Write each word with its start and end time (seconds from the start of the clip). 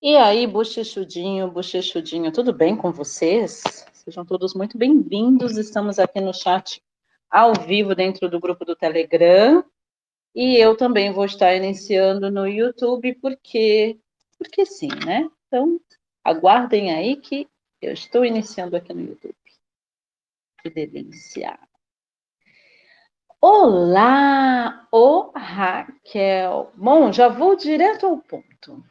E 0.00 0.16
aí, 0.16 0.46
bochechudinho, 0.46 1.50
bochechudinho, 1.50 2.30
tudo 2.30 2.52
bem 2.52 2.76
com 2.76 2.92
vocês? 2.92 3.60
Sejam 3.92 4.24
todos 4.24 4.54
muito 4.54 4.78
bem-vindos. 4.78 5.58
Estamos 5.58 5.98
aqui 5.98 6.20
no 6.20 6.32
chat 6.32 6.80
ao 7.28 7.52
vivo 7.52 7.96
dentro 7.96 8.30
do 8.30 8.38
grupo 8.38 8.64
do 8.64 8.76
Telegram. 8.76 9.64
E 10.32 10.56
eu 10.56 10.76
também 10.76 11.12
vou 11.12 11.24
estar 11.24 11.52
iniciando 11.52 12.30
no 12.30 12.46
YouTube, 12.46 13.12
porque, 13.16 13.98
porque 14.38 14.64
sim, 14.64 14.86
né? 15.04 15.28
Então, 15.48 15.80
aguardem 16.22 16.94
aí 16.94 17.16
que 17.16 17.48
eu 17.82 17.92
estou 17.92 18.24
iniciando 18.24 18.76
aqui 18.76 18.94
no 18.94 19.00
YouTube. 19.00 19.34
Que 20.62 20.70
delícia! 20.70 21.58
Olá, 23.40 24.86
ô 24.92 25.32
Raquel. 25.34 26.70
Bom, 26.76 27.12
já 27.12 27.28
vou 27.28 27.56
direto 27.56 28.06
ao 28.06 28.18
ponto. 28.18 28.84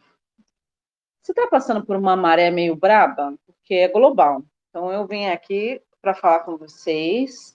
Você 1.28 1.34
está 1.34 1.46
passando 1.46 1.86
por 1.86 1.98
uma 1.98 2.16
maré 2.16 2.50
meio 2.50 2.74
braba? 2.74 3.38
Porque 3.46 3.74
é 3.74 3.90
global. 3.90 4.42
Então, 4.70 4.94
eu 4.94 5.06
vim 5.06 5.26
aqui 5.26 5.82
para 6.02 6.14
falar 6.14 6.40
com 6.46 6.56
vocês. 6.56 7.54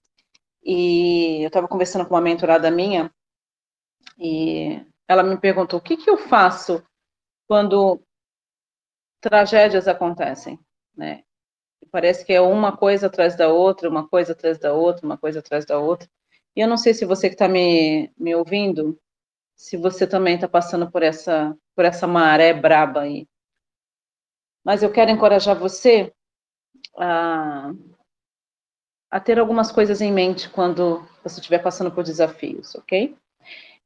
E 0.62 1.42
eu 1.42 1.46
estava 1.46 1.66
conversando 1.66 2.04
com 2.04 2.14
uma 2.14 2.20
mentorada 2.20 2.70
minha. 2.70 3.10
E 4.18 4.84
ela 5.08 5.22
me 5.22 5.38
perguntou: 5.38 5.78
o 5.78 5.82
que, 5.82 5.96
que 5.96 6.10
eu 6.10 6.18
faço 6.18 6.84
quando 7.48 7.98
tragédias 9.22 9.88
acontecem? 9.88 10.60
Né? 10.94 11.24
Parece 11.90 12.26
que 12.26 12.32
é 12.34 12.42
uma 12.42 12.76
coisa 12.76 13.06
atrás 13.06 13.34
da 13.36 13.48
outra, 13.48 13.88
uma 13.88 14.06
coisa 14.06 14.32
atrás 14.32 14.58
da 14.58 14.74
outra, 14.74 15.06
uma 15.06 15.16
coisa 15.16 15.38
atrás 15.38 15.64
da 15.64 15.78
outra. 15.78 16.06
E 16.54 16.60
eu 16.60 16.68
não 16.68 16.76
sei 16.76 16.92
se 16.92 17.06
você 17.06 17.26
que 17.30 17.36
está 17.36 17.48
me, 17.48 18.12
me 18.18 18.34
ouvindo, 18.34 19.00
se 19.56 19.78
você 19.78 20.06
também 20.06 20.34
está 20.34 20.46
passando 20.46 20.90
por 20.90 21.02
essa, 21.02 21.56
por 21.74 21.86
essa 21.86 22.06
maré 22.06 22.52
braba 22.52 23.00
aí. 23.00 23.26
Mas 24.64 24.82
eu 24.82 24.90
quero 24.90 25.10
encorajar 25.10 25.58
você 25.58 26.12
a, 26.96 27.72
a 29.10 29.20
ter 29.20 29.38
algumas 29.38 29.72
coisas 29.72 30.00
em 30.00 30.12
mente 30.12 30.48
quando 30.48 31.06
você 31.22 31.40
estiver 31.40 31.58
passando 31.58 31.90
por 31.90 32.04
desafios, 32.04 32.74
ok? 32.74 33.16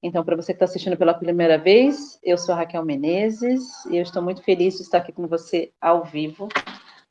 Então, 0.02 0.24
para 0.24 0.36
você 0.36 0.52
que 0.52 0.56
está 0.56 0.66
assistindo 0.66 0.96
pela 0.96 1.14
primeira 1.14 1.56
vez, 1.56 2.18
eu 2.22 2.36
sou 2.36 2.54
a 2.54 2.58
Raquel 2.58 2.84
Menezes 2.84 3.84
e 3.86 3.96
eu 3.96 4.02
estou 4.02 4.22
muito 4.22 4.42
feliz 4.42 4.76
de 4.76 4.82
estar 4.82 4.98
aqui 4.98 5.10
com 5.10 5.26
você 5.26 5.72
ao 5.80 6.04
vivo, 6.04 6.48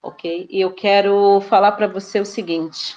ok? 0.02 0.48
E 0.50 0.62
eu 0.62 0.74
quero 0.74 1.42
falar 1.42 1.72
para 1.74 1.88
você 1.88 2.20
o 2.20 2.26
seguinte: 2.26 2.96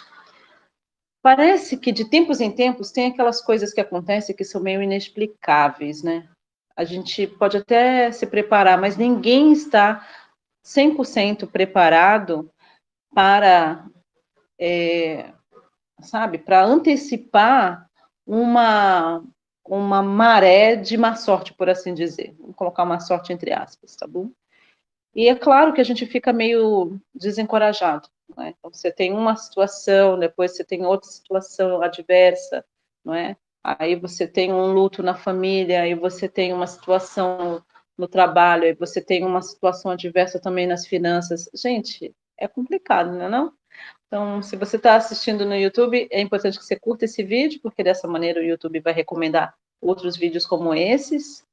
parece 1.23 1.77
que 1.77 1.91
de 1.91 2.05
tempos 2.09 2.41
em 2.41 2.51
tempos 2.51 2.93
tem 2.93 3.07
aquelas 3.07 3.41
coisas 3.41 3.73
que 3.73 3.81
acontecem 3.81 4.37
que 4.37 4.45
são 4.45 4.61
meio 4.61 4.83
inexplicáveis, 4.83 6.03
né? 6.03 6.29
A 6.77 6.85
gente 6.85 7.27
pode 7.27 7.57
até 7.57 8.13
se 8.13 8.25
preparar, 8.25 8.79
mas 8.79 8.97
ninguém 8.97 9.53
está 9.53 10.07
100% 10.69 11.47
preparado 11.47 12.51
para, 13.15 13.89
é, 14.59 15.33
sabe, 16.01 16.37
para 16.39 16.63
antecipar 16.63 17.89
uma, 18.27 19.25
uma 19.67 20.03
maré 20.03 20.77
de 20.77 20.99
má 20.99 21.17
sorte, 21.17 21.55
por 21.55 21.71
assim 21.71 21.95
dizer. 21.95 22.35
Vou 22.39 22.53
colocar 22.53 22.83
uma 22.83 23.01
sorte 23.01 23.33
entre 23.33 23.53
aspas, 23.53 23.97
tá 23.97 24.07
bom? 24.07 24.31
E 25.15 25.27
é 25.29 25.35
claro 25.35 25.73
que 25.73 25.81
a 25.81 25.85
gente 25.85 26.05
fica 26.05 26.33
meio 26.33 27.01
desencorajado. 27.15 28.09
Né? 28.37 28.55
Então, 28.59 28.71
você 28.71 28.93
tem 28.93 29.13
uma 29.13 29.37
situação, 29.37 30.19
depois 30.19 30.55
você 30.55 30.63
tem 30.63 30.85
outra 30.85 31.11
situação 31.11 31.81
adversa, 31.81 32.63
não 33.03 33.15
é? 33.15 33.37
Aí 33.65 33.97
você 33.97 34.29
tem 34.29 34.53
um 34.53 34.73
luto 34.73 35.03
na 35.03 35.15
família, 35.15 35.83
aí 35.83 35.95
você 35.95 36.29
tem 36.29 36.53
uma 36.53 36.67
situação 36.67 37.65
no 37.99 38.09
trabalho, 38.09 38.65
e 38.65 38.75
você 38.75 39.01
tem 39.01 39.25
uma 39.25 39.43
situação 39.43 39.91
adversa 39.91 40.39
também 40.39 40.67
nas 40.67 40.87
finanças. 40.87 41.51
Gente, 41.53 42.15
é 42.39 42.47
complicado, 42.47 43.13
não 43.13 43.23
é 43.23 43.29
não? 43.29 43.53
Então, 44.07 44.41
se 44.43 44.57
você 44.57 44.77
está 44.77 44.97
assistindo 44.97 45.45
no 45.45 45.55
YouTube, 45.55 46.09
é 46.11 46.21
importante 46.21 46.59
que 46.59 46.65
você 46.65 46.79
curta 46.79 47.05
esse 47.05 47.23
vídeo, 47.23 47.61
porque 47.63 47.83
dessa 47.83 48.09
maneira 48.09 48.41
o 48.41 48.45
YouTube 48.45 48.81
vai 48.81 48.93
recomendar 48.93 49.55
outros 49.81 50.17
vídeos 50.17 50.47
como 50.47 50.73
esses 50.73 51.45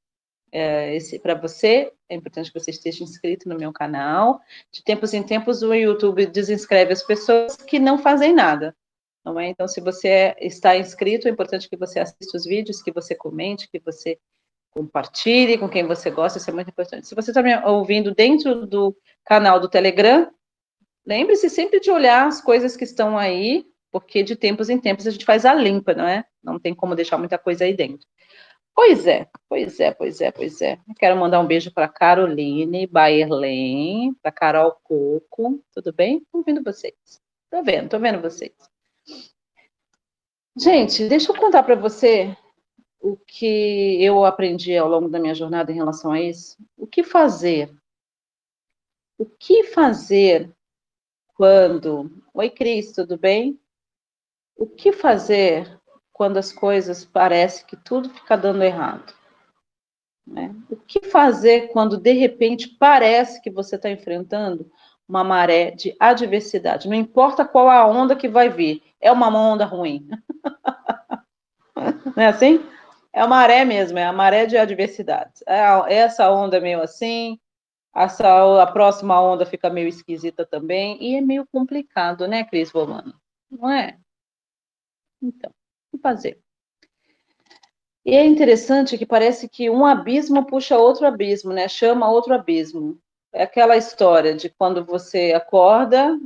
é, 0.55 0.95
esse 0.95 1.19
para 1.19 1.35
você. 1.35 1.91
É 2.07 2.15
importante 2.15 2.51
que 2.51 2.57
você 2.57 2.71
esteja 2.71 3.03
inscrito 3.03 3.49
no 3.49 3.57
meu 3.57 3.73
canal. 3.73 4.39
De 4.71 4.81
tempos 4.81 5.13
em 5.13 5.21
tempos, 5.21 5.61
o 5.61 5.73
YouTube 5.73 6.25
desinscreve 6.27 6.93
as 6.93 7.03
pessoas 7.03 7.57
que 7.57 7.77
não 7.77 7.97
fazem 7.97 8.33
nada. 8.33 8.73
Não 9.23 9.37
é? 9.37 9.49
Então, 9.49 9.67
se 9.67 9.81
você 9.81 10.33
está 10.39 10.77
inscrito, 10.77 11.27
é 11.27 11.31
importante 11.31 11.67
que 11.67 11.75
você 11.75 11.99
assista 11.99 12.37
os 12.37 12.45
vídeos, 12.45 12.81
que 12.81 12.91
você 12.91 13.13
comente, 13.13 13.67
que 13.69 13.79
você 13.79 14.17
compartilhe 14.75 15.57
com 15.57 15.69
quem 15.69 15.87
você 15.87 16.11
gosta, 16.11 16.37
isso 16.37 16.49
é 16.49 16.53
muito 16.53 16.69
importante. 16.69 17.07
Se 17.07 17.15
você 17.15 17.31
está 17.31 17.41
me 17.41 17.55
ouvindo 17.65 18.13
dentro 18.13 18.67
do 18.67 18.95
canal 19.23 19.57
do 19.57 19.69
Telegram, 19.69 20.29
lembre-se 21.05 21.49
sempre 21.49 21.79
de 21.79 21.89
olhar 21.89 22.27
as 22.27 22.41
coisas 22.41 22.75
que 22.75 22.83
estão 22.83 23.17
aí, 23.17 23.65
porque 23.89 24.21
de 24.21 24.35
tempos 24.35 24.69
em 24.69 24.77
tempos 24.77 25.07
a 25.07 25.11
gente 25.11 25.23
faz 25.23 25.45
a 25.45 25.53
limpa, 25.53 25.93
não 25.93 26.05
é? 26.05 26.25
Não 26.43 26.59
tem 26.59 26.75
como 26.75 26.93
deixar 26.93 27.17
muita 27.17 27.37
coisa 27.37 27.63
aí 27.63 27.73
dentro. 27.73 28.05
Pois 28.75 29.07
é, 29.07 29.29
pois 29.47 29.79
é, 29.79 29.93
pois 29.93 30.19
é, 30.19 30.31
pois 30.31 30.61
é. 30.61 30.77
quero 30.99 31.15
mandar 31.15 31.39
um 31.39 31.47
beijo 31.47 31.71
para 31.71 31.87
Caroline 31.87 32.85
Baerlen, 32.85 34.13
para 34.21 34.33
Carol 34.33 34.77
Coco, 34.83 35.63
tudo 35.73 35.93
bem? 35.93 36.17
Estou 36.17 36.39
ouvindo 36.39 36.61
vocês. 36.61 36.93
Estou 37.45 37.63
vendo, 37.63 37.85
estou 37.85 37.99
vendo 38.01 38.21
vocês. 38.21 38.51
Gente, 40.57 41.07
deixa 41.07 41.31
eu 41.31 41.37
contar 41.37 41.63
para 41.63 41.75
você 41.75 42.35
o 43.05 43.15
que 43.15 44.03
eu 44.03 44.25
aprendi 44.25 44.75
ao 44.75 44.89
longo 44.89 45.07
da 45.07 45.19
minha 45.19 45.35
jornada 45.35 45.71
em 45.71 45.75
relação 45.75 46.11
a 46.11 46.19
isso. 46.19 46.57
O 46.75 46.87
que 46.87 47.03
fazer? 47.03 47.71
O 49.15 49.27
que 49.27 49.65
fazer 49.65 50.51
quando. 51.35 52.09
Oi, 52.33 52.49
Cris, 52.49 52.93
tudo 52.93 53.15
bem? 53.15 53.59
O 54.57 54.65
que 54.65 54.91
fazer 54.91 55.79
quando 56.11 56.37
as 56.37 56.51
coisas 56.51 57.05
parecem 57.05 57.67
que 57.67 57.77
tudo 57.77 58.09
fica 58.09 58.35
dando 58.35 58.63
errado? 58.63 59.13
Né? 60.25 60.55
O 60.67 60.75
que 60.75 61.01
fazer 61.01 61.67
quando 61.67 61.97
de 61.97 62.13
repente 62.13 62.67
parece 62.67 63.39
que 63.39 63.51
você 63.51 63.75
está 63.75 63.87
enfrentando 63.87 64.71
uma 65.07 65.23
maré 65.23 65.69
de 65.69 65.95
adversidade? 65.99 66.89
Não 66.89 66.95
importa 66.95 67.45
qual 67.45 67.69
a 67.69 67.85
onda 67.85 68.15
que 68.15 68.27
vai 68.27 68.49
vir, 68.49 68.81
é 68.99 69.11
uma 69.11 69.27
onda 69.27 69.63
ruim. 69.63 70.09
Não 72.15 72.23
é 72.23 72.27
assim? 72.27 72.65
É 73.15 73.21
a 73.21 73.27
maré 73.27 73.63
mesmo, 73.63 73.97
é 73.97 74.03
a 74.03 74.11
maré 74.11 74.45
de 74.45 74.57
adversidades. 74.57 75.41
É 75.47 75.93
essa 75.93 76.29
onda 76.29 76.57
é 76.57 76.59
meio 76.59 76.81
assim, 76.81 77.39
essa, 77.95 78.61
a 78.61 78.67
próxima 78.67 79.21
onda 79.21 79.45
fica 79.45 79.69
meio 79.69 79.87
esquisita 79.87 80.45
também, 80.45 81.01
e 81.01 81.15
é 81.15 81.21
meio 81.21 81.47
complicado, 81.47 82.27
né, 82.27 82.43
Cris 82.43 82.69
Romano? 82.71 83.15
Não 83.49 83.71
é? 83.71 83.97
Então, 85.21 85.49
o 85.49 85.97
que 85.97 86.01
fazer? 86.01 86.41
E 88.05 88.13
é 88.13 88.25
interessante 88.25 88.97
que 88.97 89.05
parece 89.05 89.47
que 89.47 89.69
um 89.69 89.85
abismo 89.85 90.45
puxa 90.45 90.77
outro 90.77 91.07
abismo, 91.07 91.53
né? 91.53 91.69
Chama 91.69 92.11
outro 92.11 92.33
abismo. 92.33 92.99
É 93.31 93.43
aquela 93.43 93.77
história 93.77 94.35
de 94.35 94.49
quando 94.49 94.83
você 94.83 95.31
acorda, 95.33 96.19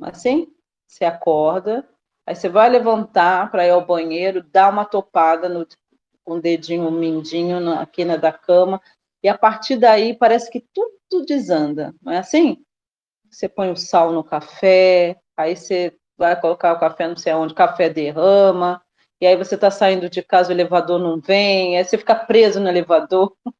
assim, 0.00 0.50
você 0.86 1.04
acorda, 1.04 1.86
Aí 2.26 2.34
você 2.34 2.48
vai 2.48 2.68
levantar 2.70 3.50
para 3.50 3.66
ir 3.66 3.70
ao 3.70 3.84
banheiro, 3.84 4.42
dá 4.42 4.68
uma 4.68 4.84
topada 4.84 5.48
no, 5.48 5.66
com 6.24 6.34
o 6.34 6.40
dedinho 6.40 6.90
mindinho 6.90 7.60
na 7.60 7.84
quina 7.86 8.16
da 8.16 8.32
cama, 8.32 8.80
e 9.22 9.28
a 9.28 9.36
partir 9.36 9.76
daí 9.76 10.14
parece 10.14 10.50
que 10.50 10.60
tudo 10.60 11.24
desanda, 11.26 11.94
não 12.02 12.12
é 12.12 12.18
assim? 12.18 12.64
Você 13.30 13.48
põe 13.48 13.70
o 13.70 13.76
sal 13.76 14.12
no 14.12 14.24
café, 14.24 15.20
aí 15.36 15.56
você 15.56 15.96
vai 16.16 16.40
colocar 16.40 16.72
o 16.72 16.80
café 16.80 17.08
não 17.08 17.16
sei 17.16 17.32
aonde, 17.32 17.54
café 17.54 17.90
derrama, 17.90 18.82
e 19.20 19.26
aí 19.26 19.36
você 19.36 19.54
está 19.54 19.70
saindo 19.70 20.08
de 20.08 20.22
casa, 20.22 20.50
o 20.50 20.52
elevador 20.52 20.98
não 20.98 21.20
vem, 21.20 21.76
aí 21.76 21.84
você 21.84 21.98
fica 21.98 22.14
preso 22.14 22.60
no 22.60 22.68
elevador, 22.68 23.36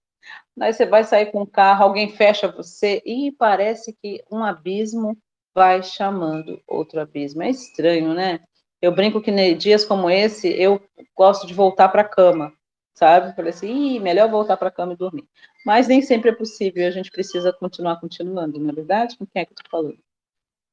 aí 0.61 0.73
você 0.73 0.87
vai 0.87 1.05
sair 1.05 1.31
com 1.33 1.43
o 1.43 1.47
carro, 1.47 1.85
alguém 1.85 2.11
fecha 2.11 2.49
você, 2.49 3.03
e 3.05 3.33
parece 3.33 3.93
que 3.93 4.25
um 4.31 4.45
abismo 4.45 5.17
vai 5.55 5.83
chamando 5.83 6.61
outro 6.67 7.01
abismo. 7.01 7.43
É 7.43 7.51
estranho, 7.51 8.13
né? 8.13 8.41
Eu 8.85 8.93
brinco 8.93 9.23
que 9.23 9.31
em 9.31 9.57
dias 9.57 9.83
como 9.83 10.11
esse, 10.11 10.47
eu 10.61 10.79
gosto 11.17 11.47
de 11.47 11.55
voltar 11.55 11.89
para 11.89 12.03
a 12.03 12.09
cama, 12.09 12.53
sabe? 12.93 13.35
Falei 13.35 13.49
assim, 13.49 13.99
melhor 13.99 14.31
voltar 14.31 14.59
para 14.59 14.69
a 14.69 14.71
cama 14.71 14.93
e 14.93 14.97
dormir. 14.97 15.27
Mas 15.65 15.89
nem 15.89 16.03
sempre 16.03 16.29
é 16.29 16.35
possível, 16.35 16.87
a 16.87 16.91
gente 16.91 17.11
precisa 17.11 17.51
continuar 17.51 17.99
continuando, 17.99 18.61
não 18.61 18.69
é 18.69 18.75
verdade? 18.75 19.17
Com 19.17 19.25
quem 19.25 19.41
é 19.41 19.47
que 19.47 19.53
eu 19.53 19.57
estou 19.57 19.71
falando? 19.71 19.99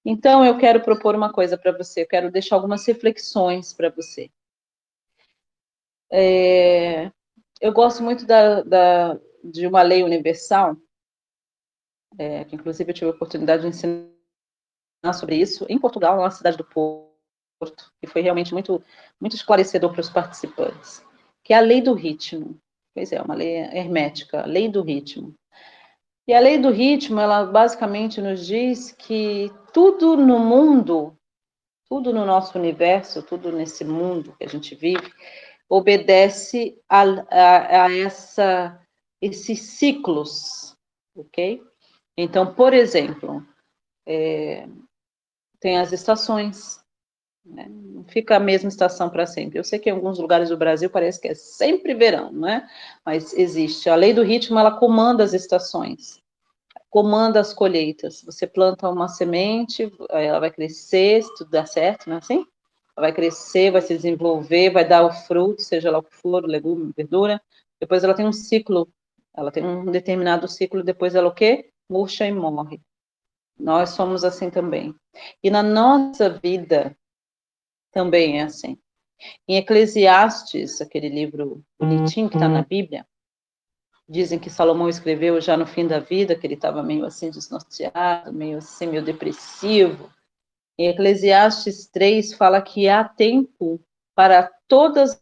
Então, 0.04 0.44
eu 0.44 0.58
quero 0.58 0.82
propor 0.82 1.16
uma 1.16 1.32
coisa 1.32 1.58
para 1.58 1.72
você, 1.72 2.02
eu 2.02 2.08
quero 2.08 2.30
deixar 2.30 2.58
algumas 2.58 2.86
reflexões 2.86 3.72
para 3.72 3.90
você. 3.90 4.30
É, 6.12 7.10
eu 7.62 7.72
gosto 7.72 8.04
muito 8.04 8.26
da, 8.26 8.62
da, 8.62 9.18
de 9.42 9.66
uma 9.66 9.82
lei 9.84 10.04
universal, 10.04 10.76
é, 12.20 12.44
que 12.44 12.58
inclusive 12.58 12.92
eu 12.92 12.94
tive 12.94 13.10
a 13.10 13.14
oportunidade 13.14 13.62
de 13.62 13.70
ensinar 13.70 15.14
sobre 15.14 15.38
isso 15.38 15.66
em 15.70 15.80
Portugal, 15.80 16.18
na 16.18 16.30
cidade 16.30 16.58
do 16.58 16.66
Que 18.00 18.08
foi 18.08 18.22
realmente 18.22 18.54
muito, 18.54 18.84
muito 19.20 19.36
esclarecedor 19.36 19.92
para 19.92 20.02
os 20.02 20.10
participantes, 20.10 21.06
que 21.44 21.54
é 21.54 21.58
a 21.58 21.62
lei 21.62 21.82
do 21.82 21.94
ritmo. 21.94 22.58
Pois 22.94 23.12
é, 23.12 23.22
uma 23.22 23.36
lei 23.36 23.56
hermética, 23.56 24.42
a 24.42 24.46
lei 24.46 24.68
do 24.68 24.82
ritmo. 24.82 25.34
E 26.28 26.34
a 26.34 26.40
lei 26.40 26.58
do 26.58 26.70
ritmo, 26.70 27.20
ela 27.20 27.46
basicamente 27.46 28.22
nos 28.22 28.46
diz 28.46 28.92
que 28.92 29.52
tudo 29.74 30.16
no 30.16 30.40
mundo, 30.40 31.16
tudo 31.90 32.14
no 32.14 32.26
nosso 32.26 32.58
universo, 32.58 33.24
tudo 33.24 33.52
nesse 33.52 33.84
mundo 33.84 34.36
que 34.38 34.44
a 34.44 34.48
gente 34.48 34.76
vive, 34.76 35.12
obedece 35.70 36.78
a, 36.88 37.02
a, 37.02 37.86
a 37.86 37.98
essa, 37.98 38.80
esses 39.22 39.62
ciclos, 39.62 40.76
ok? 41.16 41.64
Então, 42.18 42.54
por 42.54 42.74
exemplo, 42.74 43.46
é, 44.06 44.68
tem 45.60 45.80
as 45.80 45.92
estações, 45.92 46.81
né? 47.46 47.68
Não 47.70 48.04
fica 48.04 48.36
a 48.36 48.40
mesma 48.40 48.70
estação 48.70 49.10
para 49.10 49.26
sempre. 49.26 49.60
Eu 49.60 49.64
sei 49.64 49.80
que 49.80 49.90
em 49.90 49.94
alguns 49.94 50.20
lugares 50.20 50.50
do 50.50 50.58
Brasil 50.58 50.90
parece 50.90 51.20
que 51.20 51.28
é 51.28 51.36
sempre 51.36 51.94
verão, 51.94 52.32
né? 52.32 52.68
Mas 53.06 53.34
existe. 53.34 53.90
A 53.90 53.96
lei 53.96 54.14
do 54.14 54.24
ritmo, 54.24 54.60
ela 54.60 54.72
comanda 54.72 55.24
as 55.24 55.34
estações, 55.34 56.22
comanda 56.90 57.40
as 57.40 57.54
colheitas. 57.54 58.24
Você 58.24 58.46
planta 58.46 58.90
uma 58.90 59.08
semente, 59.08 59.92
ela 60.10 60.40
vai 60.40 60.52
crescer, 60.52 61.24
se 61.24 61.36
tudo 61.36 61.52
der 61.52 61.68
certo, 61.68 62.08
não 62.08 62.16
é 62.16 62.20
assim? 62.20 62.46
Ela 62.96 63.08
vai 63.08 63.14
crescer, 63.14 63.72
vai 63.72 63.82
se 63.82 63.96
desenvolver, 63.96 64.70
vai 64.70 64.88
dar 64.88 65.06
o 65.06 65.12
fruto, 65.12 65.62
seja 65.62 65.90
lá 65.90 66.00
o 66.00 66.04
que 66.04 66.16
for, 66.16 66.46
legume, 66.46 66.94
verdura. 66.96 67.42
Depois 67.80 68.04
ela 68.04 68.14
tem 68.14 68.26
um 68.28 68.34
ciclo, 68.34 68.88
ela 69.34 69.52
tem 69.52 69.66
um 69.66 69.86
determinado 69.86 70.48
ciclo, 70.48 70.84
depois 70.84 71.16
ela 71.16 71.30
o 71.30 71.34
quê? 71.34 71.72
Murcha 71.90 72.28
e 72.28 72.32
morre. 72.32 72.80
Nós 73.58 73.92
somos 73.92 74.24
assim 74.24 74.50
também. 74.50 74.94
E 75.42 75.50
na 75.50 75.64
nossa 75.64 76.30
vida, 76.30 76.96
também 77.92 78.40
é 78.40 78.44
assim. 78.44 78.78
Em 79.48 79.58
Eclesiastes, 79.58 80.82
aquele 80.82 81.10
livro 81.10 81.64
bonitinho 81.80 82.30
que 82.30 82.36
está 82.36 82.50
na 82.50 82.64
Bíblia, 82.64 83.06
dizem 84.10 84.40
que 84.40 84.50
Salomão 84.50 84.90
escreveu 84.90 85.40
já 85.40 85.56
no 85.56 85.66
fim 85.66 85.88
da 85.88 86.00
vida, 86.00 86.36
que 86.36 86.46
ele 86.46 86.56
estava 86.56 86.84
meio 86.84 87.06
assim 87.06 87.30
desnorteado, 87.30 88.34
meio 88.34 88.58
assim, 88.58 88.88
meio 88.88 89.04
depressivo. 89.04 90.12
Em 90.78 90.88
Eclesiastes 90.88 91.88
3 91.88 92.34
fala 92.34 92.62
que 92.62 92.90
há 92.90 93.04
tempo 93.04 93.80
para 94.16 94.52
todas 94.68 95.22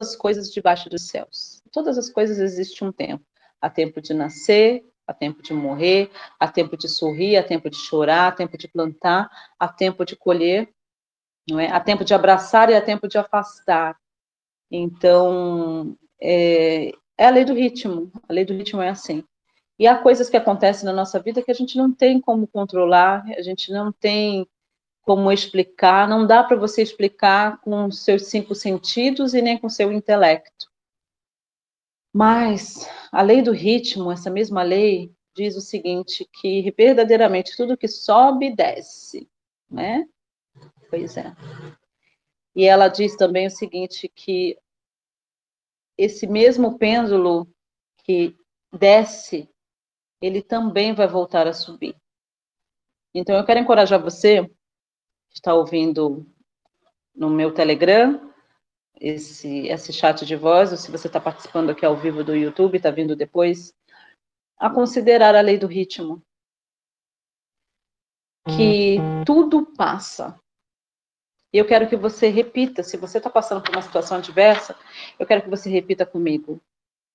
as 0.00 0.16
coisas 0.16 0.50
debaixo 0.50 0.88
dos 0.88 1.08
céus. 1.08 1.62
Todas 1.72 1.98
as 1.98 2.10
coisas 2.10 2.38
existe 2.38 2.84
um 2.84 2.92
tempo. 2.92 3.24
Há 3.60 3.68
tempo 3.68 4.00
de 4.00 4.14
nascer, 4.14 4.84
há 5.06 5.12
tempo 5.12 5.42
de 5.42 5.52
morrer, 5.52 6.10
há 6.38 6.48
tempo 6.48 6.76
de 6.76 6.88
sorrir, 6.88 7.36
há 7.36 7.42
tempo 7.42 7.68
de 7.68 7.76
chorar, 7.76 8.28
há 8.28 8.32
tempo 8.32 8.56
de 8.56 8.68
plantar, 8.68 9.28
há 9.58 9.68
tempo 9.68 10.04
de 10.04 10.16
colher, 10.16 10.72
não 11.48 11.60
é? 11.60 11.70
Há 11.70 11.80
tempo 11.80 12.04
de 12.04 12.14
abraçar 12.14 12.70
e 12.70 12.74
há 12.74 12.80
tempo 12.80 13.06
de 13.08 13.18
afastar. 13.18 13.96
Então, 14.70 15.96
é, 16.20 16.92
é 17.18 17.26
a 17.26 17.30
lei 17.30 17.44
do 17.44 17.54
ritmo. 17.54 18.10
A 18.28 18.32
lei 18.32 18.44
do 18.44 18.54
ritmo 18.54 18.80
é 18.80 18.88
assim. 18.88 19.24
E 19.78 19.86
há 19.86 19.98
coisas 19.98 20.30
que 20.30 20.36
acontecem 20.36 20.84
na 20.84 20.92
nossa 20.92 21.20
vida 21.20 21.42
que 21.42 21.50
a 21.50 21.54
gente 21.54 21.76
não 21.76 21.92
tem 21.92 22.20
como 22.20 22.46
controlar, 22.46 23.24
a 23.36 23.42
gente 23.42 23.72
não 23.72 23.92
tem 23.92 24.46
como 25.02 25.30
explicar, 25.30 26.08
não 26.08 26.26
dá 26.26 26.42
para 26.42 26.56
você 26.56 26.80
explicar 26.80 27.60
com 27.60 27.90
seus 27.90 28.26
cinco 28.26 28.54
sentidos 28.54 29.34
e 29.34 29.42
nem 29.42 29.58
com 29.58 29.68
seu 29.68 29.92
intelecto. 29.92 30.70
Mas 32.12 32.88
a 33.12 33.20
lei 33.20 33.42
do 33.42 33.52
ritmo, 33.52 34.10
essa 34.10 34.30
mesma 34.30 34.62
lei, 34.62 35.12
diz 35.36 35.56
o 35.56 35.60
seguinte, 35.60 36.26
que 36.32 36.72
verdadeiramente 36.76 37.56
tudo 37.56 37.76
que 37.76 37.88
sobe, 37.88 38.54
desce, 38.54 39.28
né? 39.68 40.06
Pois 40.94 41.16
é. 41.16 41.34
E 42.54 42.66
ela 42.66 42.86
diz 42.86 43.16
também 43.16 43.48
o 43.48 43.50
seguinte, 43.50 44.08
que 44.08 44.56
esse 45.98 46.24
mesmo 46.24 46.78
pêndulo 46.78 47.52
que 48.04 48.36
desce, 48.72 49.50
ele 50.22 50.40
também 50.40 50.94
vai 50.94 51.08
voltar 51.08 51.48
a 51.48 51.52
subir. 51.52 51.96
Então, 53.12 53.34
eu 53.34 53.44
quero 53.44 53.58
encorajar 53.58 54.00
você, 54.00 54.44
que 55.30 55.34
está 55.34 55.52
ouvindo 55.52 56.24
no 57.12 57.28
meu 57.28 57.52
Telegram, 57.52 58.32
esse, 59.00 59.66
esse 59.66 59.92
chat 59.92 60.24
de 60.24 60.36
voz, 60.36 60.70
ou 60.70 60.78
se 60.78 60.92
você 60.92 61.08
está 61.08 61.20
participando 61.20 61.70
aqui 61.70 61.84
ao 61.84 61.96
vivo 61.96 62.22
do 62.22 62.36
YouTube, 62.36 62.76
está 62.76 62.92
vindo 62.92 63.16
depois, 63.16 63.74
a 64.56 64.70
considerar 64.70 65.34
a 65.34 65.40
lei 65.40 65.58
do 65.58 65.66
ritmo. 65.66 66.22
Que 68.46 68.98
tudo 69.26 69.66
passa. 69.74 70.40
E 71.54 71.58
eu 71.58 71.64
quero 71.64 71.88
que 71.88 71.94
você 71.94 72.30
repita, 72.30 72.82
se 72.82 72.96
você 72.96 73.18
está 73.18 73.30
passando 73.30 73.62
por 73.62 73.70
uma 73.70 73.80
situação 73.80 74.18
adversa, 74.18 74.74
eu 75.20 75.24
quero 75.24 75.40
que 75.40 75.48
você 75.48 75.70
repita 75.70 76.04
comigo. 76.04 76.60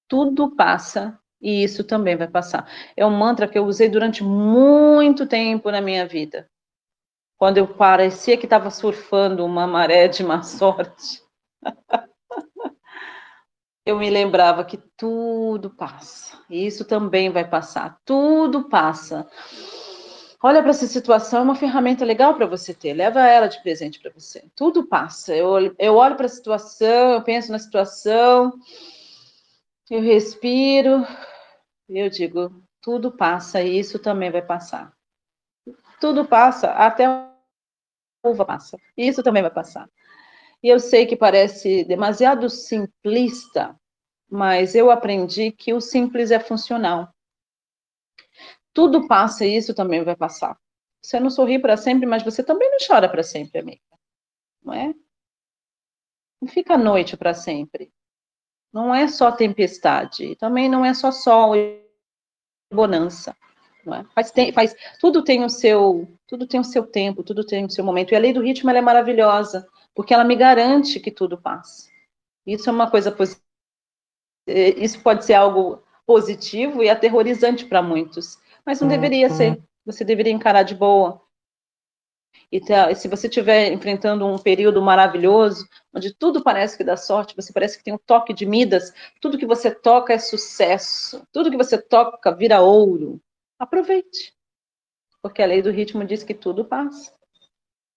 Tudo 0.08 0.56
passa 0.56 1.20
e 1.42 1.62
isso 1.62 1.84
também 1.84 2.16
vai 2.16 2.30
passar. 2.30 2.66
É 2.96 3.06
um 3.06 3.10
mantra 3.10 3.50
que 3.50 3.60
eu 3.60 3.66
usei 3.66 3.90
durante 3.90 4.24
muito 4.24 5.28
tempo 5.28 5.70
na 5.70 5.82
minha 5.82 6.08
vida. 6.08 6.50
Quando 7.38 7.58
eu 7.58 7.68
parecia 7.68 8.38
que 8.38 8.46
estava 8.46 8.70
surfando 8.70 9.46
uma 9.46 9.68
maré 9.68 10.08
de 10.08 10.24
má 10.24 10.42
sorte, 10.42 11.22
eu 13.86 13.98
me 13.98 14.10
lembrava 14.10 14.64
que 14.64 14.78
tudo 14.96 15.70
passa. 15.70 16.42
E 16.50 16.66
isso 16.66 16.86
também 16.86 17.30
vai 17.30 17.46
passar. 17.46 18.00
Tudo 18.06 18.70
passa. 18.70 19.28
Olha 20.42 20.62
para 20.62 20.70
essa 20.70 20.88
situação, 20.88 21.40
é 21.40 21.44
uma 21.44 21.56
ferramenta 21.56 22.06
legal 22.06 22.34
para 22.34 22.46
você 22.46 22.74
ter. 22.74 22.94
Leva 22.94 23.28
ela 23.28 23.48
de 23.48 23.62
presente 23.62 24.00
para 24.00 24.12
você. 24.12 24.46
Tudo 24.56 24.88
passa. 24.88 25.36
Eu, 25.36 25.76
eu 25.78 25.96
olho 25.96 26.16
para 26.16 26.28
a 26.28 26.30
situação, 26.30 27.14
eu 27.14 27.22
penso 27.22 27.52
na 27.52 27.60
situação, 27.60 28.54
eu 29.90 30.02
respiro, 30.02 31.06
eu 31.90 32.10
digo, 32.10 32.64
tudo 32.82 33.12
passa 33.12 33.62
e 33.62 33.80
isso 33.80 34.00
também 34.00 34.32
vai 34.32 34.42
passar. 34.42 34.94
Tudo 36.00 36.24
passa, 36.24 36.72
até 36.72 37.06
a 37.06 37.34
uva 38.24 38.46
passa. 38.46 38.78
Isso 38.96 39.22
também 39.22 39.42
vai 39.42 39.52
passar. 39.52 39.90
E 40.64 40.70
eu 40.70 40.80
sei 40.80 41.06
que 41.06 41.18
parece 41.18 41.84
demasiado 41.84 42.50
simplista, 42.50 43.76
mas 44.30 44.74
eu 44.74 44.90
aprendi 44.90 45.52
que 45.52 45.74
o 45.74 45.82
simples 45.82 46.32
é 46.32 46.40
funcional. 46.40 47.10
Tudo 48.74 49.08
passa 49.08 49.46
e 49.46 49.56
isso 49.56 49.74
também 49.74 50.04
vai 50.04 50.16
passar. 50.16 50.58
Você 51.02 51.20
não 51.20 51.30
sorri 51.30 51.60
para 51.60 51.78
sempre, 51.78 52.06
mas 52.06 52.24
você 52.24 52.44
também 52.44 52.70
não 52.70 52.78
chora 52.86 53.10
para 53.10 53.24
sempre, 53.24 53.60
amiga. 53.60 53.82
Não 54.64 54.74
é? 54.74 54.94
Não 56.42 56.48
fica 56.48 56.76
à 56.76 56.78
noite 56.78 57.18
para 57.18 57.34
sempre. 57.34 57.92
Não 58.72 58.94
é 58.94 59.08
só 59.08 59.32
tempestade, 59.32 60.36
também 60.36 60.70
não 60.70 60.86
é 60.86 60.94
só 60.94 61.12
sol 61.12 61.56
e 61.56 61.84
bonança. 62.72 63.36
Não 63.84 63.96
é? 63.96 64.06
faz, 64.14 64.30
tem, 64.32 64.52
faz, 64.52 64.76
tudo 65.00 65.24
tem 65.24 65.44
o 65.44 65.50
seu, 65.50 66.08
tudo 66.28 66.46
tem 66.46 66.60
o 66.60 66.64
seu 66.64 66.86
tempo, 66.86 67.24
tudo 67.24 67.46
tem 67.46 67.66
o 67.66 67.70
seu 67.70 67.84
momento. 67.84 68.12
E 68.12 68.16
a 68.16 68.20
lei 68.20 68.32
do 68.32 68.42
ritmo 68.42 68.70
é 68.70 68.82
maravilhosa, 68.82 69.68
porque 69.96 70.14
ela 70.14 70.24
me 70.24 70.36
garante 70.36 71.00
que 71.00 71.10
tudo 71.10 71.42
passa. 71.42 71.90
Isso 72.46 72.70
é 72.70 72.74
uma 72.74 72.92
coisa 72.92 73.12
positiva. 73.12 73.44
Isso 74.48 75.02
pode 75.02 75.26
ser 75.26 75.34
algo 75.34 75.84
positivo 76.06 76.84
e 76.84 76.90
aterrorizante 76.90 77.66
para 77.66 77.82
muitos 77.82 78.38
mas 78.70 78.80
não 78.80 78.88
deveria 78.88 79.32
ser. 79.32 79.54
Uhum. 79.54 79.64
Você 79.84 80.06
deveria 80.06 80.32
encarar 80.32 80.62
de 80.62 80.76
boa. 80.76 81.20
E 82.52 82.62
tá, 82.62 82.94
se 82.94 83.08
você 83.08 83.26
estiver 83.26 83.74
enfrentando 83.74 84.28
um 84.28 84.38
período 84.38 84.80
maravilhoso, 84.80 85.68
onde 85.92 86.14
tudo 86.14 86.44
parece 86.44 86.78
que 86.78 86.84
dá 86.84 86.96
sorte, 86.96 87.36
você 87.36 87.52
parece 87.52 87.80
que 87.80 87.84
tem 87.84 87.96
um 87.96 87.98
toque 87.98 88.32
de 88.32 88.46
Midas, 88.46 88.94
tudo 89.20 89.40
que 89.40 89.46
você 89.48 89.74
toca 89.74 90.14
é 90.14 90.20
sucesso, 90.20 91.26
tudo 91.32 91.50
que 91.50 91.58
você 91.58 91.82
toca 91.82 92.32
vira 92.32 92.62
ouro. 92.62 93.20
Aproveite, 93.58 94.36
porque 95.20 95.42
a 95.42 95.48
lei 95.48 95.64
do 95.64 95.72
ritmo 95.72 96.06
diz 96.06 96.24
que 96.24 96.36
tudo 96.36 96.64
passa. 96.64 97.12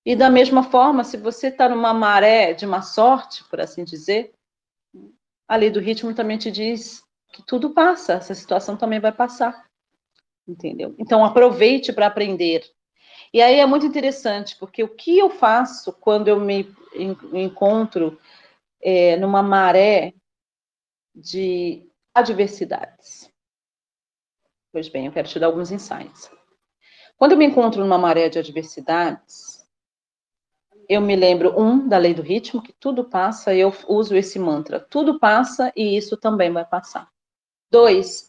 E 0.07 0.17
da 0.17 0.31
mesma 0.31 0.63
forma, 0.63 1.05
se 1.05 1.19
você 1.19 1.49
está 1.49 1.69
numa 1.69 1.93
maré 1.93 2.55
de 2.55 2.65
má 2.65 2.81
sorte, 2.81 3.45
por 3.45 3.61
assim 3.61 3.85
dizer, 3.85 4.33
a 5.47 5.55
lei 5.55 5.69
do 5.69 5.81
ritmo 5.81 6.15
também 6.15 6.39
te 6.39 6.51
diz 6.51 7.05
que 7.31 7.43
tudo 7.43 7.75
passa, 7.75 8.15
essa 8.15 8.35
situação 8.35 8.75
também 8.75 9.01
vai 9.01 9.13
passar 9.13 9.71
entendeu? 10.47 10.95
Então 10.99 11.25
aproveite 11.25 11.93
para 11.93 12.07
aprender. 12.07 12.65
E 13.33 13.41
aí 13.41 13.59
é 13.59 13.67
muito 13.67 13.87
interessante, 13.87 14.57
porque 14.59 14.83
o 14.83 14.95
que 14.95 15.19
eu 15.19 15.31
faço 15.31 15.93
quando 15.93 16.29
eu 16.29 16.39
me 16.39 16.69
encontro 17.33 18.19
é, 18.81 19.17
numa 19.17 19.43
maré 19.43 20.13
de 21.15 21.89
adversidades? 22.15 23.31
Pois 24.71 24.89
bem, 24.89 25.07
eu 25.07 25.13
quero 25.13 25.29
te 25.29 25.39
dar 25.39 25.47
alguns 25.47 25.71
insights. 25.71 26.31
Quando 27.17 27.33
eu 27.33 27.39
me 27.39 27.47
encontro 27.47 27.81
numa 27.81 27.99
maré 27.99 28.29
de 28.29 28.39
adversidades, 28.39 29.63
eu 30.89 31.01
me 31.01 31.17
lembro, 31.17 31.59
um, 31.59 31.89
da 31.89 31.97
lei 31.97 32.13
do 32.13 32.23
ritmo, 32.23 32.63
que 32.63 32.73
tudo 32.73 33.05
passa, 33.05 33.55
e 33.55 33.61
eu 33.61 33.73
uso 33.89 34.17
esse 34.17 34.39
mantra: 34.39 34.81
tudo 34.81 35.19
passa 35.19 35.73
e 35.77 35.97
isso 35.97 36.17
também 36.17 36.53
vai 36.53 36.65
passar. 36.65 37.09
Dois, 37.71 38.29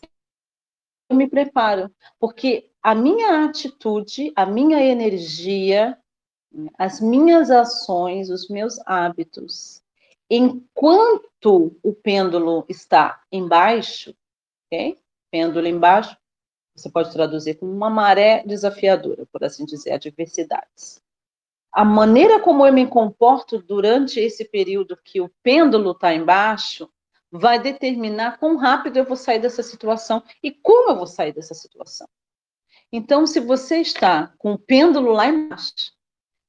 eu 1.10 1.16
me 1.16 1.28
preparo, 1.28 1.92
porque 2.20 2.70
a 2.82 2.94
minha 2.96 3.46
atitude, 3.46 4.32
a 4.36 4.46
minha 4.46 4.82
energia, 4.84 5.98
as 6.78 7.00
minhas 7.00 7.50
ações, 7.50 8.30
os 8.30 8.48
meus 8.50 8.80
hábitos, 8.86 9.82
enquanto 10.30 11.76
o 11.84 11.94
pêndulo 11.94 12.66
está 12.68 13.22
embaixo, 13.32 14.16
ok? 14.66 14.98
Pêndulo 15.32 15.68
embaixo, 15.68 16.18
Você 16.76 16.90
pode 16.90 17.12
traduzir 17.12 17.56
como 17.56 17.72
uma 17.72 17.90
maré 17.90 18.44
desafiadora, 18.46 19.28
por 19.32 19.44
assim 19.44 19.64
dizer, 19.64 19.92
adversidades. 19.92 21.00
A 21.72 21.86
maneira 21.86 22.40
como 22.40 22.66
eu 22.66 22.74
me 22.74 22.88
comporto 22.88 23.62
durante 23.62 24.20
esse 24.20 24.44
período 24.46 24.98
que 25.04 25.22
o 25.22 25.30
pêndulo 25.44 25.92
está 25.92 26.14
embaixo 26.14 26.90
vai 27.36 27.58
determinar 27.58 28.38
quão 28.38 28.58
rápido 28.58 28.98
eu 28.98 29.06
vou 29.06 29.18
sair 29.18 29.40
dessa 29.40 29.64
situação 29.64 30.22
e 30.44 30.52
como 30.52 30.92
eu 30.92 30.98
vou 30.98 31.08
sair 31.08 31.34
dessa 31.34 31.56
situação. 31.56 32.08
Então, 32.92 33.26
se 33.26 33.40
você 33.40 33.78
está 33.78 34.32
com 34.38 34.54
o 34.54 34.60
pêndulo 34.60 35.12
lá 35.12 35.26
embaixo, 35.26 35.94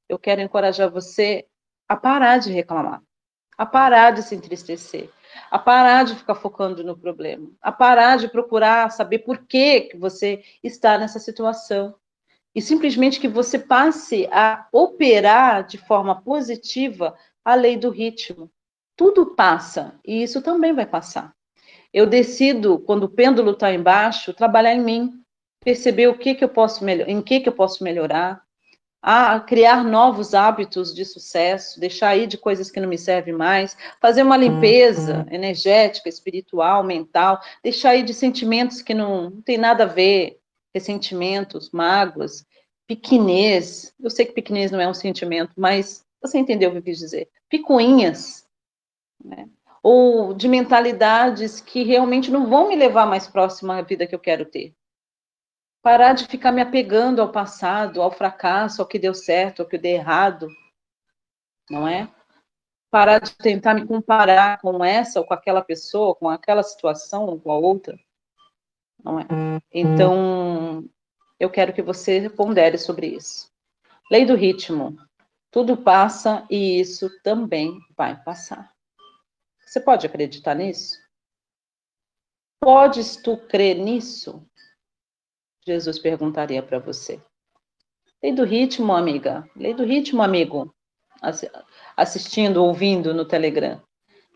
eu 0.07 0.19
quero 0.19 0.41
encorajar 0.41 0.91
você 0.91 1.47
a 1.89 1.95
parar 1.95 2.37
de 2.37 2.51
reclamar, 2.51 3.01
a 3.57 3.65
parar 3.65 4.11
de 4.11 4.21
se 4.21 4.35
entristecer, 4.35 5.09
a 5.49 5.57
parar 5.57 6.03
de 6.03 6.15
ficar 6.15 6.35
focando 6.35 6.83
no 6.83 6.95
problema, 6.95 7.49
a 7.59 7.71
parar 7.71 8.19
de 8.19 8.27
procurar 8.27 8.91
saber 8.91 9.19
por 9.19 9.39
que, 9.39 9.81
que 9.81 9.97
você 9.97 10.43
está 10.63 10.99
nessa 10.99 11.17
situação. 11.17 11.95
E 12.53 12.61
simplesmente 12.61 13.19
que 13.19 13.27
você 13.27 13.57
passe 13.57 14.27
a 14.31 14.67
operar 14.71 15.65
de 15.65 15.79
forma 15.79 16.21
positiva 16.21 17.17
a 17.43 17.55
lei 17.55 17.75
do 17.75 17.89
ritmo. 17.89 18.51
Tudo 18.95 19.35
passa, 19.35 19.99
e 20.05 20.23
isso 20.23 20.41
também 20.41 20.73
vai 20.73 20.85
passar. 20.85 21.33
Eu 21.93 22.05
decido, 22.05 22.79
quando 22.79 23.03
o 23.03 23.09
pêndulo 23.09 23.51
está 23.51 23.73
embaixo, 23.73 24.33
trabalhar 24.33 24.73
em 24.73 24.81
mim, 24.81 25.13
perceber 25.63 26.07
o 26.07 26.17
que, 26.17 26.35
que 26.35 26.43
eu 26.43 26.49
posso 26.49 26.87
em 26.87 27.21
que, 27.21 27.39
que 27.39 27.49
eu 27.49 27.53
posso 27.53 27.83
melhorar, 27.83 28.45
a 29.01 29.39
criar 29.39 29.83
novos 29.83 30.33
hábitos 30.33 30.93
de 30.93 31.05
sucesso, 31.05 31.79
deixar 31.79 32.09
aí 32.09 32.25
de 32.25 32.39
coisas 32.39 32.71
que 32.71 32.79
não 32.79 32.89
me 32.89 32.97
servem 32.97 33.35
mais, 33.35 33.77
fazer 34.01 34.23
uma 34.23 34.35
limpeza 34.35 35.19
uhum. 35.19 35.33
energética, 35.35 36.09
espiritual, 36.09 36.83
mental, 36.83 37.39
deixar 37.61 37.91
aí 37.91 38.01
de 38.01 38.15
sentimentos 38.15 38.81
que 38.81 38.95
não, 38.95 39.29
não 39.29 39.41
tem 39.41 39.59
nada 39.59 39.83
a 39.83 39.87
ver, 39.87 40.39
ressentimentos, 40.73 41.69
mágoas, 41.71 42.45
pequenez. 42.87 43.93
Eu 43.99 44.09
sei 44.09 44.25
que 44.25 44.33
pequenez 44.33 44.71
não 44.71 44.81
é 44.81 44.87
um 44.87 44.93
sentimento, 44.93 45.51
mas 45.55 46.03
você 46.21 46.39
entendeu 46.39 46.69
o 46.69 46.71
que 46.73 46.79
eu 46.79 46.83
quis 46.83 46.97
dizer. 46.97 47.29
Picuinhas, 47.47 48.44
né? 49.23 49.49
ou 49.87 50.33
de 50.33 50.47
mentalidades 50.47 51.61
que 51.61 51.83
realmente 51.83 52.31
não 52.31 52.49
vão 52.49 52.69
me 52.69 52.75
levar 52.75 53.05
mais 53.05 53.27
próximo 53.27 53.71
à 53.71 53.83
vida 53.83 54.07
que 54.07 54.15
eu 54.15 54.19
quero 54.19 54.43
ter. 54.43 54.73
Parar 55.83 56.13
de 56.13 56.25
ficar 56.25 56.51
me 56.51 56.59
apegando 56.59 57.21
ao 57.21 57.31
passado, 57.31 58.01
ao 58.01 58.09
fracasso, 58.09 58.81
ao 58.81 58.87
que 58.87 58.97
deu 58.97 59.13
certo, 59.13 59.61
ao 59.61 59.67
que 59.67 59.77
deu 59.77 59.91
errado, 59.91 60.47
não 61.69 61.87
é? 61.87 62.11
Parar 62.89 63.19
de 63.19 63.37
tentar 63.37 63.75
me 63.75 63.85
comparar 63.85 64.59
com 64.59 64.83
essa 64.83 65.19
ou 65.19 65.25
com 65.27 65.35
aquela 65.35 65.61
pessoa, 65.61 66.15
com 66.15 66.31
aquela 66.31 66.63
situação 66.63 67.27
ou 67.27 67.39
com 67.39 67.51
a 67.51 67.57
outra, 67.59 67.95
não 69.03 69.19
é? 69.19 69.27
Uhum. 69.31 69.59
Então, 69.71 70.83
eu 71.39 71.51
quero 71.51 71.71
que 71.71 71.83
você 71.83 72.27
pondere 72.27 72.79
sobre 72.79 73.05
isso. 73.05 73.51
Lei 74.09 74.25
do 74.25 74.33
ritmo. 74.33 74.97
Tudo 75.51 75.77
passa 75.77 76.43
e 76.49 76.79
isso 76.79 77.07
também 77.21 77.77
vai 77.95 78.19
passar. 78.23 78.74
Você 79.65 79.79
pode 79.79 80.05
acreditar 80.05 80.53
nisso? 80.53 80.95
Podes 82.61 83.15
tu 83.15 83.37
crer 83.37 83.75
nisso? 83.75 84.47
Jesus 85.65 85.97
perguntaria 85.97 86.61
para 86.61 86.79
você. 86.79 87.19
Lei 88.21 88.31
do 88.31 88.43
ritmo, 88.43 88.93
amiga. 88.93 89.49
Lei 89.55 89.73
do 89.73 89.83
ritmo, 89.83 90.21
amigo. 90.21 90.73
Assistindo, 91.97 92.63
ouvindo 92.63 93.13
no 93.13 93.25
Telegram. 93.25 93.81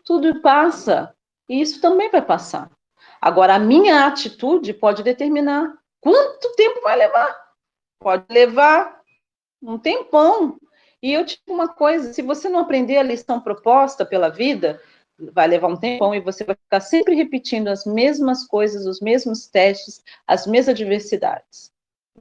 Tudo 0.04 0.40
passa. 0.40 1.14
E 1.48 1.60
isso 1.60 1.80
também 1.80 2.10
vai 2.10 2.22
passar. 2.22 2.70
Agora, 3.20 3.54
a 3.54 3.58
minha 3.58 4.06
atitude 4.06 4.74
pode 4.74 5.02
determinar 5.02 5.72
quanto 6.00 6.54
tempo 6.56 6.80
vai 6.82 6.96
levar. 6.96 7.36
Pode 8.00 8.24
levar 8.30 9.00
um 9.62 9.78
tempão. 9.78 10.58
E 11.02 11.12
eu 11.12 11.24
digo 11.24 11.42
uma 11.48 11.68
coisa: 11.68 12.12
se 12.12 12.22
você 12.22 12.48
não 12.48 12.60
aprender 12.60 12.96
a 12.96 13.02
lição 13.02 13.40
proposta 13.40 14.04
pela 14.04 14.28
vida, 14.28 14.80
vai 15.32 15.46
levar 15.48 15.68
um 15.68 15.76
tempão 15.76 16.14
e 16.14 16.20
você 16.20 16.44
vai 16.44 16.54
ficar 16.54 16.80
sempre 16.80 17.14
repetindo 17.14 17.68
as 17.68 17.84
mesmas 17.84 18.46
coisas, 18.46 18.86
os 18.86 19.00
mesmos 19.00 19.46
testes, 19.46 20.02
as 20.26 20.46
mesmas 20.46 20.74
adversidades. 20.74 21.70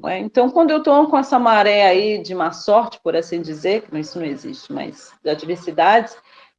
É? 0.05 0.17
Então, 0.17 0.49
quando 0.49 0.71
eu 0.71 0.77
estou 0.77 1.09
com 1.09 1.17
essa 1.17 1.37
maré 1.37 1.85
aí 1.85 2.19
de 2.19 2.33
má 2.33 2.51
sorte, 2.51 2.99
por 3.01 3.15
assim 3.15 3.41
dizer, 3.41 3.81
que 3.81 3.99
isso 3.99 4.17
não 4.17 4.25
existe, 4.25 4.71
mas 4.71 5.11
de 5.21 5.29
adversidades, 5.29 6.15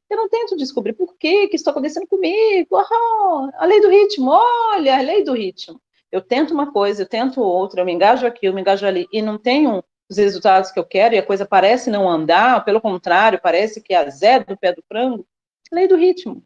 eu 0.09 0.17
não 0.17 0.29
tento 0.29 0.57
descobrir 0.57 0.93
por 0.93 1.15
que 1.17 1.47
que 1.47 1.55
está 1.55 1.71
acontecendo 1.71 2.05
comigo, 2.05 2.67
oh, 2.71 3.49
a 3.57 3.65
lei 3.65 3.81
do 3.81 3.89
ritmo, 3.89 4.29
olha, 4.29 4.97
a 4.97 5.01
lei 5.01 5.23
do 5.23 5.33
ritmo. 5.33 5.81
Eu 6.11 6.21
tento 6.21 6.53
uma 6.53 6.71
coisa, 6.71 7.03
eu 7.03 7.07
tento 7.07 7.41
outra, 7.41 7.81
eu 7.81 7.85
me 7.85 7.93
engajo 7.93 8.27
aqui, 8.27 8.45
eu 8.45 8.53
me 8.53 8.61
engajo 8.61 8.85
ali, 8.85 9.07
e 9.11 9.21
não 9.21 9.37
tenho 9.37 9.83
os 10.09 10.17
resultados 10.17 10.69
que 10.69 10.77
eu 10.77 10.83
quero, 10.83 11.15
e 11.15 11.17
a 11.17 11.25
coisa 11.25 11.45
parece 11.45 11.89
não 11.89 12.09
andar, 12.09 12.65
pelo 12.65 12.81
contrário, 12.81 13.39
parece 13.41 13.81
que 13.81 13.93
é 13.93 13.97
a 13.97 14.09
zero 14.09 14.45
do 14.45 14.57
pé 14.57 14.73
do 14.73 14.83
frango, 14.87 15.25
lei 15.71 15.87
do 15.87 15.95
ritmo. 15.95 16.43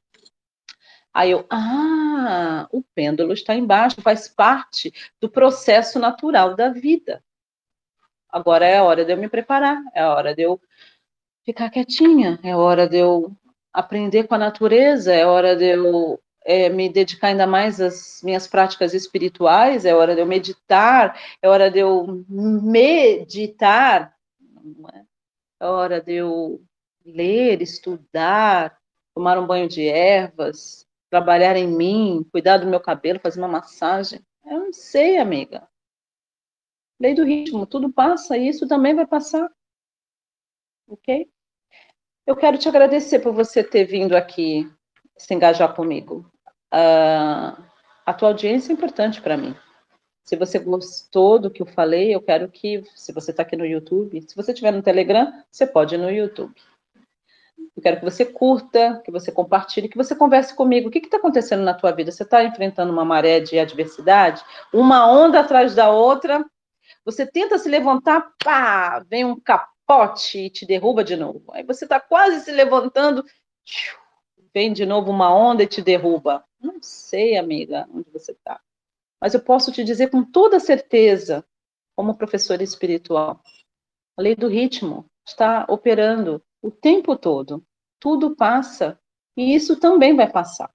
Aí 1.13 1.31
eu, 1.31 1.45
ah, 1.49 2.67
o 2.71 2.83
pêndulo 2.93 3.31
está 3.31 3.55
embaixo, 3.55 4.01
faz 4.01 4.27
parte 4.27 4.93
do 5.19 5.29
processo 5.29 5.97
natural 5.97 6.55
da 6.55 6.69
vida. 6.69 7.23
Agora 8.29 8.65
é 8.65 8.77
a 8.77 8.83
hora 8.83 9.05
de 9.05 9.13
eu 9.13 9.17
me 9.17 9.29
preparar, 9.29 9.81
é 9.93 10.01
a 10.01 10.13
hora 10.13 10.35
de 10.35 10.41
eu 10.41 10.59
ficar 11.45 11.69
quietinha, 11.69 12.37
é 12.43 12.51
a 12.51 12.57
hora 12.57 12.89
de 12.89 12.97
eu 12.97 13.31
aprender 13.71 14.27
com 14.27 14.35
a 14.35 14.37
natureza, 14.37 15.13
é 15.13 15.23
a 15.23 15.29
hora 15.29 15.55
de 15.55 15.65
eu 15.65 16.19
é, 16.43 16.67
me 16.69 16.89
dedicar 16.89 17.27
ainda 17.27 17.47
mais 17.47 17.79
às 17.79 18.21
minhas 18.21 18.45
práticas 18.45 18.93
espirituais, 18.93 19.85
é 19.85 19.95
hora 19.95 20.15
de 20.15 20.21
eu 20.21 20.25
meditar, 20.25 21.17
é 21.41 21.47
hora 21.47 21.71
de 21.71 21.79
eu 21.79 22.25
meditar, 22.29 24.13
é? 24.93 25.01
é 25.61 25.65
hora 25.65 26.01
de 26.01 26.13
eu 26.13 26.61
ler, 27.05 27.61
estudar, 27.61 28.77
tomar 29.15 29.39
um 29.39 29.47
banho 29.47 29.67
de 29.67 29.87
ervas, 29.87 30.85
trabalhar 31.09 31.55
em 31.55 31.67
mim, 31.67 32.27
cuidar 32.31 32.57
do 32.57 32.67
meu 32.67 32.81
cabelo, 32.81 33.19
fazer 33.19 33.39
uma 33.39 33.47
massagem. 33.47 34.19
Eu 34.45 34.59
não 34.59 34.73
sei, 34.73 35.17
amiga. 35.17 35.67
Lei 36.99 37.15
do 37.15 37.23
ritmo, 37.23 37.65
tudo 37.65 37.91
passa 37.91 38.37
e 38.37 38.49
isso 38.49 38.67
também 38.67 38.93
vai 38.93 39.07
passar. 39.07 39.49
Ok? 40.87 41.29
Eu 42.27 42.35
quero 42.35 42.57
te 42.57 42.67
agradecer 42.67 43.19
por 43.19 43.33
você 43.33 43.63
ter 43.63 43.85
vindo 43.85 44.15
aqui 44.15 44.69
se 45.17 45.33
engajar 45.33 45.73
comigo. 45.73 46.29
Uh, 46.73 47.63
a 48.05 48.13
tua 48.13 48.29
audiência 48.29 48.71
é 48.71 48.73
importante 48.73 49.21
para 49.21 49.37
mim. 49.37 49.55
Se 50.23 50.35
você 50.35 50.59
gostou 50.59 51.39
do 51.39 51.51
que 51.51 51.61
eu 51.61 51.65
falei, 51.67 52.13
eu 52.13 52.21
quero 52.21 52.49
que, 52.49 52.83
se 52.95 53.13
você 53.13 53.31
está 53.31 53.43
aqui 53.43 53.55
no 53.55 53.65
YouTube, 53.65 54.21
se 54.27 54.35
você 54.35 54.51
estiver 54.51 54.71
no 54.71 54.81
Telegram, 54.81 55.31
você 55.51 55.67
pode 55.67 55.95
ir 55.95 55.99
no 55.99 56.09
YouTube. 56.09 56.53
Eu 57.75 57.81
quero 57.81 57.99
que 57.99 58.05
você 58.05 58.25
curta, 58.25 59.01
que 59.03 59.11
você 59.11 59.31
compartilhe, 59.31 59.89
que 59.89 59.97
você 59.97 60.15
converse 60.15 60.55
comigo. 60.55 60.87
O 60.87 60.91
que 60.91 60.99
está 60.99 61.17
acontecendo 61.17 61.63
na 61.63 61.73
tua 61.73 61.91
vida? 61.91 62.11
Você 62.11 62.23
está 62.23 62.43
enfrentando 62.43 62.91
uma 62.91 63.05
maré 63.05 63.39
de 63.39 63.59
adversidade? 63.59 64.43
Uma 64.73 65.09
onda 65.09 65.41
atrás 65.41 65.75
da 65.75 65.89
outra? 65.89 66.45
Você 67.03 67.25
tenta 67.25 67.57
se 67.57 67.69
levantar, 67.69 68.33
pá, 68.43 68.99
vem 69.07 69.25
um 69.25 69.39
capote 69.39 70.39
e 70.39 70.49
te 70.49 70.65
derruba 70.65 71.03
de 71.03 71.15
novo. 71.15 71.43
Aí 71.51 71.63
você 71.63 71.85
está 71.85 71.99
quase 71.99 72.41
se 72.41 72.51
levantando, 72.51 73.23
vem 74.53 74.73
de 74.73 74.85
novo 74.85 75.11
uma 75.11 75.33
onda 75.33 75.63
e 75.63 75.67
te 75.67 75.81
derruba. 75.81 76.43
Não 76.59 76.81
sei, 76.81 77.37
amiga, 77.37 77.87
onde 77.93 78.09
você 78.09 78.31
está. 78.31 78.59
Mas 79.21 79.33
eu 79.33 79.41
posso 79.41 79.71
te 79.71 79.83
dizer 79.83 80.09
com 80.09 80.23
toda 80.23 80.59
certeza, 80.59 81.45
como 81.95 82.17
professora 82.17 82.63
espiritual, 82.63 83.41
a 84.17 84.21
lei 84.21 84.35
do 84.35 84.47
ritmo 84.47 85.05
está 85.25 85.65
operando 85.69 86.41
o 86.65 86.71
tempo 86.71 87.15
todo. 87.15 87.63
Tudo 87.99 88.35
passa 88.35 88.99
e 89.37 89.53
isso 89.53 89.79
também 89.79 90.15
vai 90.15 90.27
passar, 90.31 90.71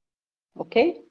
ok? 0.55 1.05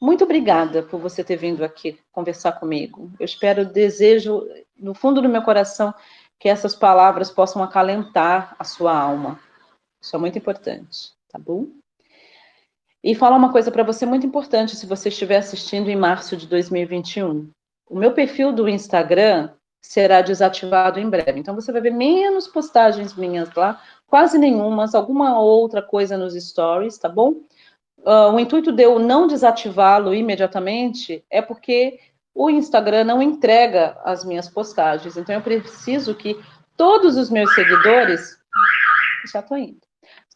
Muito 0.00 0.24
obrigada 0.24 0.82
por 0.82 0.98
você 0.98 1.22
ter 1.22 1.36
vindo 1.36 1.62
aqui 1.62 1.98
conversar 2.10 2.52
comigo. 2.52 3.12
Eu 3.20 3.24
espero, 3.26 3.66
desejo, 3.66 4.48
no 4.78 4.94
fundo 4.94 5.20
do 5.20 5.28
meu 5.28 5.42
coração, 5.42 5.92
que 6.38 6.48
essas 6.48 6.74
palavras 6.74 7.30
possam 7.30 7.62
acalentar 7.62 8.56
a 8.58 8.64
sua 8.64 8.98
alma. 8.98 9.38
Isso 10.00 10.16
é 10.16 10.18
muito 10.18 10.38
importante, 10.38 11.12
tá 11.28 11.38
bom? 11.38 11.66
E 13.04 13.14
falar 13.14 13.36
uma 13.36 13.52
coisa 13.52 13.70
para 13.70 13.82
você 13.82 14.06
muito 14.06 14.26
importante 14.26 14.76
se 14.76 14.86
você 14.86 15.10
estiver 15.10 15.36
assistindo 15.36 15.90
em 15.90 15.96
março 15.96 16.38
de 16.38 16.46
2021. 16.46 17.50
O 17.86 17.98
meu 17.98 18.14
perfil 18.14 18.50
do 18.52 18.66
Instagram 18.66 19.52
será 19.80 20.20
desativado 20.22 21.00
em 21.00 21.08
breve. 21.08 21.40
Então 21.40 21.54
você 21.54 21.72
vai 21.72 21.80
ver 21.80 21.90
menos 21.90 22.46
postagens 22.46 23.14
minhas 23.14 23.52
lá, 23.54 23.80
quase 24.06 24.38
nenhumas, 24.38 24.94
alguma 24.94 25.38
outra 25.40 25.82
coisa 25.82 26.16
nos 26.16 26.34
stories, 26.34 26.98
tá 26.98 27.08
bom? 27.08 27.42
Uh, 27.98 28.32
o 28.32 28.40
intuito 28.40 28.72
de 28.72 28.82
eu 28.82 28.98
não 28.98 29.26
desativá-lo 29.26 30.14
imediatamente 30.14 31.24
é 31.30 31.42
porque 31.42 31.98
o 32.34 32.48
Instagram 32.48 33.04
não 33.04 33.20
entrega 33.20 33.98
as 34.04 34.24
minhas 34.24 34.48
postagens. 34.48 35.16
Então 35.16 35.34
eu 35.34 35.42
preciso 35.42 36.14
que 36.14 36.38
todos 36.76 37.16
os 37.16 37.30
meus 37.30 37.54
seguidores 37.54 38.38
já 39.30 39.42
tô 39.42 39.56
indo. 39.56 39.80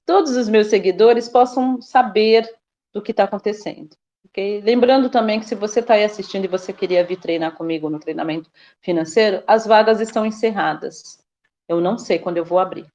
Todos 0.05 0.37
os 0.37 0.49
meus 0.49 0.67
seguidores 0.67 1.29
possam 1.29 1.81
saber 1.81 2.49
do 2.93 3.01
que 3.01 3.11
está 3.11 3.25
acontecendo. 3.25 3.97
Lembrando 4.37 5.09
também 5.09 5.39
que 5.39 5.47
se 5.47 5.55
você 5.55 5.79
está 5.79 5.95
aí 5.95 6.03
assistindo 6.03 6.45
e 6.45 6.49
você 6.49 6.73
queria 6.73 7.05
vir 7.05 7.21
treinar 7.21 7.55
comigo 7.55 7.89
no 7.89 8.01
treinamento 8.01 8.51
financeiro, 8.81 9.45
as 9.47 9.65
vagas 9.65 10.01
estão 10.01 10.27
encerradas. 10.27 11.25
Eu 11.69 11.81
não 11.81 11.97
sei 11.97 12.19
quando 12.19 12.39
eu 12.39 12.45
vou 12.45 12.59
abrir. 12.59 12.87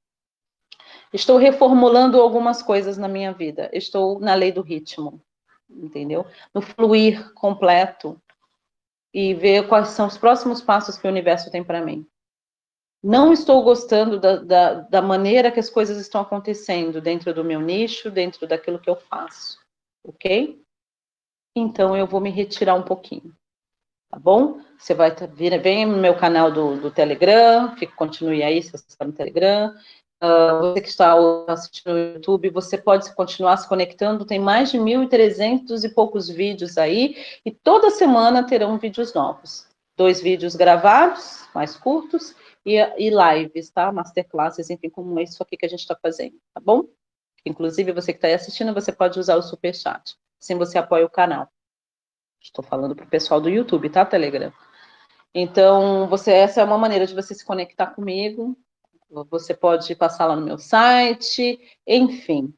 Estou 1.14 1.38
reformulando 1.38 2.20
algumas 2.20 2.62
coisas 2.62 2.98
na 2.98 3.08
minha 3.08 3.32
vida. 3.32 3.70
Estou 3.72 4.20
na 4.20 4.36
lei 4.36 4.52
do 4.52 4.62
ritmo, 4.62 5.22
entendeu? 5.70 6.26
No 6.54 6.62
fluir 6.62 7.34
completo 7.34 8.22
e 9.14 9.34
ver 9.34 9.68
quais 9.68 9.90
são 9.90 10.08
os 10.08 10.18
próximos 10.18 10.62
passos 10.62 10.98
que 10.98 11.08
o 11.08 11.12
universo 11.12 11.50
tem 11.50 11.64
para 11.64 11.82
mim. 11.82 12.06
Não 13.02 13.32
estou 13.32 13.64
gostando 13.64 14.20
da, 14.20 14.36
da, 14.36 14.74
da 14.74 15.02
maneira 15.02 15.52
que 15.52 15.60
as 15.60 15.70
coisas 15.70 15.98
estão 15.98 16.20
acontecendo 16.20 17.00
dentro 17.00 17.34
do 17.34 17.46
meu 17.46 17.62
nicho, 17.62 18.12
dentro 18.12 18.46
daquilo 18.46 18.78
que 18.78 18.90
eu 18.90 18.98
faço, 18.98 19.58
ok? 20.04 20.62
Então 21.56 21.96
eu 21.96 22.08
vou 22.08 22.22
me 22.22 22.30
retirar 22.30 22.76
um 22.76 22.84
pouquinho, 22.84 23.36
tá 24.10 24.20
bom? 24.20 24.60
Você 24.78 24.94
vai 24.94 25.14
vir, 25.34 25.60
vem 25.62 25.86
no 25.86 25.98
meu 25.98 26.16
canal 26.16 26.52
do, 26.52 26.80
do 26.80 26.92
Telegram, 26.92 27.76
continue 27.96 28.44
aí 28.44 28.64
se 28.64 28.72
você 28.72 28.86
está 28.88 29.06
no 29.06 29.12
Telegram. 29.12 29.76
Uh, 30.22 30.74
você 30.74 30.82
que 30.82 30.90
está 30.90 31.16
assistindo 31.48 31.94
no 31.94 32.14
YouTube, 32.16 32.50
você 32.50 32.78
pode 32.78 33.14
continuar 33.16 33.56
se 33.56 33.68
conectando, 33.68 34.26
tem 34.26 34.38
mais 34.38 34.70
de 34.70 34.78
1.300 34.78 35.86
e 35.86 35.90
poucos 35.90 36.28
vídeos 36.28 36.78
aí, 36.78 37.16
e 37.46 37.52
toda 37.52 37.90
semana 37.90 38.46
terão 38.46 38.78
vídeos 38.78 39.14
novos. 39.14 39.66
Dois 39.98 40.22
vídeos 40.22 40.56
gravados, 40.56 41.48
mais 41.56 41.78
curtos, 41.78 42.36
e, 42.66 42.76
e 42.76 43.10
lives, 43.10 43.70
tá? 43.70 43.92
Masterclasses, 43.94 44.70
enfim, 44.70 44.90
como 44.90 45.18
isso 45.22 45.42
aqui 45.42 45.56
que 45.56 45.66
a 45.66 45.70
gente 45.70 45.80
está 45.80 45.96
fazendo, 45.96 46.36
tá 46.54 46.60
bom? 46.60 46.84
Inclusive, 47.46 47.94
você 47.94 48.12
que 48.12 48.18
está 48.18 48.28
aí 48.28 48.34
assistindo, 48.34 48.74
você 48.74 48.92
pode 48.92 49.18
usar 49.18 49.38
o 49.38 49.42
Superchat, 49.42 50.18
assim 50.40 50.58
você 50.58 50.78
apoia 50.78 51.06
o 51.06 51.10
canal. 51.10 51.48
Estou 52.42 52.64
falando 52.64 52.96
para 52.96 53.06
o 53.06 53.10
pessoal 53.10 53.42
do 53.42 53.50
YouTube, 53.50 53.90
tá, 53.90 54.06
Telegram? 54.06 54.54
Então, 55.34 56.08
você, 56.08 56.32
essa 56.32 56.62
é 56.62 56.64
uma 56.64 56.78
maneira 56.78 57.06
de 57.06 57.14
você 57.14 57.36
se 57.36 57.46
conectar 57.46 57.88
comigo. 57.88 58.58
Você 59.30 59.54
pode 59.54 59.94
passar 59.96 60.26
lá 60.26 60.36
no 60.36 60.46
meu 60.46 60.58
site, 60.58 61.60
enfim. 61.86 62.54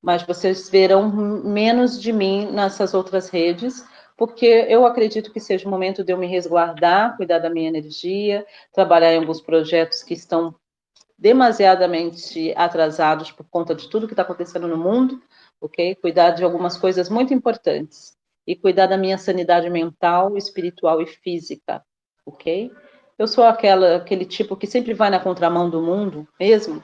Mas 0.00 0.22
vocês 0.22 0.68
verão 0.68 1.10
menos 1.10 2.00
de 2.00 2.12
mim 2.12 2.50
nessas 2.50 2.94
outras 2.94 3.28
redes, 3.28 3.86
porque 4.16 4.46
eu 4.68 4.86
acredito 4.86 5.32
que 5.32 5.40
seja 5.40 5.66
o 5.66 5.70
momento 5.70 6.04
de 6.04 6.12
eu 6.12 6.18
me 6.18 6.26
resguardar, 6.26 7.16
cuidar 7.16 7.38
da 7.38 7.50
minha 7.50 7.68
energia, 7.68 8.46
trabalhar 8.72 9.12
em 9.12 9.18
alguns 9.18 9.40
projetos 9.40 10.02
que 10.02 10.14
estão 10.14 10.54
demasiadamente 11.18 12.52
atrasados 12.56 13.32
por 13.32 13.46
conta 13.48 13.74
de 13.74 13.88
tudo 13.88 14.06
que 14.06 14.12
está 14.12 14.22
acontecendo 14.22 14.68
no 14.68 14.76
mundo, 14.76 15.22
ok? 15.64 15.94
Cuidar 15.96 16.30
de 16.30 16.44
algumas 16.44 16.76
coisas 16.76 17.08
muito 17.08 17.32
importantes 17.32 18.16
e 18.46 18.54
cuidar 18.54 18.86
da 18.86 18.96
minha 18.96 19.18
sanidade 19.18 19.70
mental, 19.70 20.36
espiritual 20.36 21.00
e 21.00 21.06
física, 21.06 21.84
ok? 22.26 22.70
Eu 23.18 23.26
sou 23.26 23.44
aquela, 23.44 23.96
aquele 23.96 24.24
tipo 24.24 24.56
que 24.56 24.66
sempre 24.66 24.92
vai 24.92 25.08
na 25.08 25.20
contramão 25.20 25.70
do 25.70 25.80
mundo 25.80 26.28
mesmo, 26.38 26.82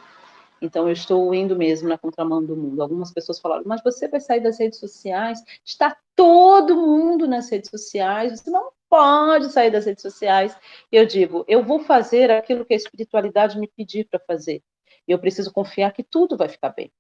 então, 0.60 0.86
eu 0.86 0.92
estou 0.92 1.34
indo 1.34 1.56
mesmo 1.56 1.88
na 1.88 1.96
contramão 1.96 2.44
do 2.44 2.54
mundo. 2.54 2.82
Algumas 2.82 3.10
pessoas 3.10 3.40
falaram, 3.40 3.62
mas 3.64 3.82
você 3.82 4.06
vai 4.06 4.20
sair 4.20 4.40
das 4.40 4.58
redes 4.58 4.78
sociais? 4.78 5.42
Está 5.64 5.96
todo 6.14 6.76
mundo 6.76 7.26
nas 7.26 7.48
redes 7.50 7.70
sociais, 7.70 8.40
você 8.40 8.50
não 8.50 8.70
pode 8.88 9.50
sair 9.50 9.70
das 9.70 9.86
redes 9.86 10.02
sociais. 10.02 10.54
Eu 10.92 11.06
digo, 11.06 11.44
eu 11.48 11.64
vou 11.64 11.80
fazer 11.80 12.30
aquilo 12.30 12.64
que 12.64 12.74
a 12.74 12.76
espiritualidade 12.76 13.58
me 13.58 13.68
pedir 13.68 14.06
para 14.06 14.20
fazer. 14.20 14.62
E 15.08 15.12
eu 15.12 15.18
preciso 15.18 15.50
confiar 15.52 15.92
que 15.92 16.02
tudo 16.02 16.36
vai 16.36 16.48
ficar 16.48 16.70
bem. 16.70 16.92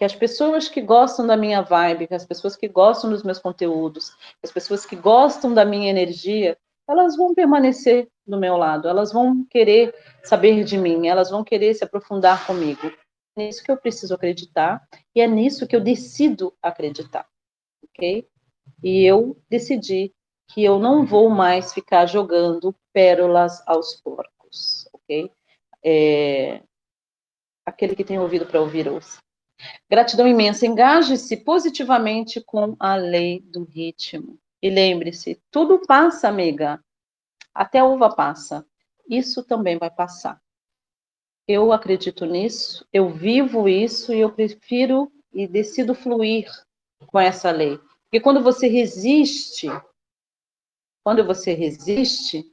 Que 0.00 0.04
as 0.06 0.14
pessoas 0.14 0.66
que 0.66 0.80
gostam 0.80 1.26
da 1.26 1.36
minha 1.36 1.60
vibe, 1.60 2.06
que 2.06 2.14
as 2.14 2.24
pessoas 2.24 2.56
que 2.56 2.66
gostam 2.66 3.10
dos 3.10 3.22
meus 3.22 3.38
conteúdos, 3.38 4.16
as 4.42 4.50
pessoas 4.50 4.86
que 4.86 4.96
gostam 4.96 5.52
da 5.52 5.62
minha 5.62 5.90
energia, 5.90 6.56
elas 6.88 7.18
vão 7.18 7.34
permanecer 7.34 8.08
do 8.26 8.38
meu 8.38 8.56
lado, 8.56 8.88
elas 8.88 9.12
vão 9.12 9.44
querer 9.44 9.94
saber 10.24 10.64
de 10.64 10.78
mim, 10.78 11.06
elas 11.06 11.28
vão 11.28 11.44
querer 11.44 11.74
se 11.74 11.84
aprofundar 11.84 12.46
comigo. 12.46 12.90
É 13.36 13.44
nisso 13.44 13.62
que 13.62 13.70
eu 13.70 13.76
preciso 13.76 14.14
acreditar 14.14 14.82
e 15.14 15.20
é 15.20 15.26
nisso 15.26 15.66
que 15.66 15.76
eu 15.76 15.82
decido 15.82 16.56
acreditar, 16.62 17.28
ok? 17.84 18.26
E 18.82 19.04
eu 19.04 19.36
decidi 19.50 20.14
que 20.48 20.64
eu 20.64 20.78
não 20.78 21.04
vou 21.04 21.28
mais 21.28 21.74
ficar 21.74 22.06
jogando 22.06 22.74
pérolas 22.90 23.62
aos 23.66 24.00
porcos, 24.00 24.88
ok? 24.94 25.30
É... 25.84 26.62
Aquele 27.66 27.94
que 27.94 28.02
tem 28.02 28.18
ouvido 28.18 28.46
para 28.46 28.62
ouvir, 28.62 28.88
ouça. 28.88 29.20
Gratidão 29.88 30.26
imensa. 30.26 30.66
Engaje-se 30.66 31.36
positivamente 31.38 32.40
com 32.40 32.76
a 32.78 32.94
lei 32.94 33.40
do 33.40 33.64
ritmo. 33.64 34.38
E 34.62 34.68
lembre-se, 34.68 35.40
tudo 35.50 35.80
passa, 35.86 36.28
amiga. 36.28 36.82
Até 37.54 37.78
a 37.78 37.84
uva 37.84 38.14
passa. 38.14 38.64
Isso 39.08 39.42
também 39.42 39.78
vai 39.78 39.90
passar. 39.90 40.40
Eu 41.48 41.72
acredito 41.72 42.24
nisso, 42.26 42.86
eu 42.92 43.10
vivo 43.10 43.68
isso 43.68 44.14
e 44.14 44.20
eu 44.20 44.30
prefiro 44.30 45.10
e 45.32 45.48
decido 45.48 45.94
fluir 45.94 46.48
com 47.06 47.18
essa 47.18 47.50
lei. 47.50 47.76
Porque 48.04 48.20
quando 48.20 48.42
você 48.42 48.68
resiste, 48.68 49.66
quando 51.02 51.24
você 51.24 51.52
resiste, 51.54 52.44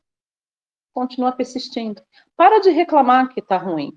continua 0.94 1.32
persistindo. 1.32 2.02
Para 2.36 2.60
de 2.60 2.72
reclamar 2.72 3.32
que 3.32 3.40
está 3.40 3.58
ruim. 3.58 3.96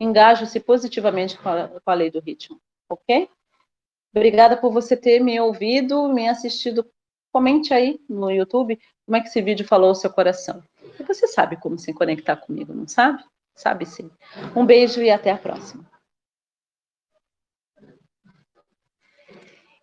Engaje-se 0.00 0.60
positivamente 0.60 1.38
com 1.38 1.48
a, 1.48 1.68
com 1.68 1.90
a 1.90 1.94
lei 1.94 2.10
do 2.10 2.20
ritmo, 2.20 2.60
ok? 2.88 3.28
Obrigada 4.14 4.56
por 4.56 4.72
você 4.72 4.96
ter 4.96 5.20
me 5.20 5.38
ouvido, 5.40 6.08
me 6.08 6.28
assistido 6.28 6.88
Comente 7.32 7.74
aí 7.74 8.00
no 8.08 8.30
YouTube 8.30 8.80
como 9.04 9.16
é 9.16 9.20
que 9.20 9.28
esse 9.28 9.40
vídeo 9.40 9.66
falou 9.66 9.90
ao 9.90 9.94
seu 9.94 10.12
coração. 10.12 10.62
E 10.98 11.02
você 11.02 11.26
sabe 11.26 11.56
como 11.56 11.78
se 11.78 11.92
conectar 11.92 12.36
comigo, 12.36 12.74
não 12.74 12.86
sabe? 12.86 13.22
Sabe 13.54 13.86
sim. 13.86 14.10
Um 14.56 14.64
beijo 14.64 15.02
e 15.02 15.10
até 15.10 15.30
a 15.30 15.38
próxima. 15.38 15.88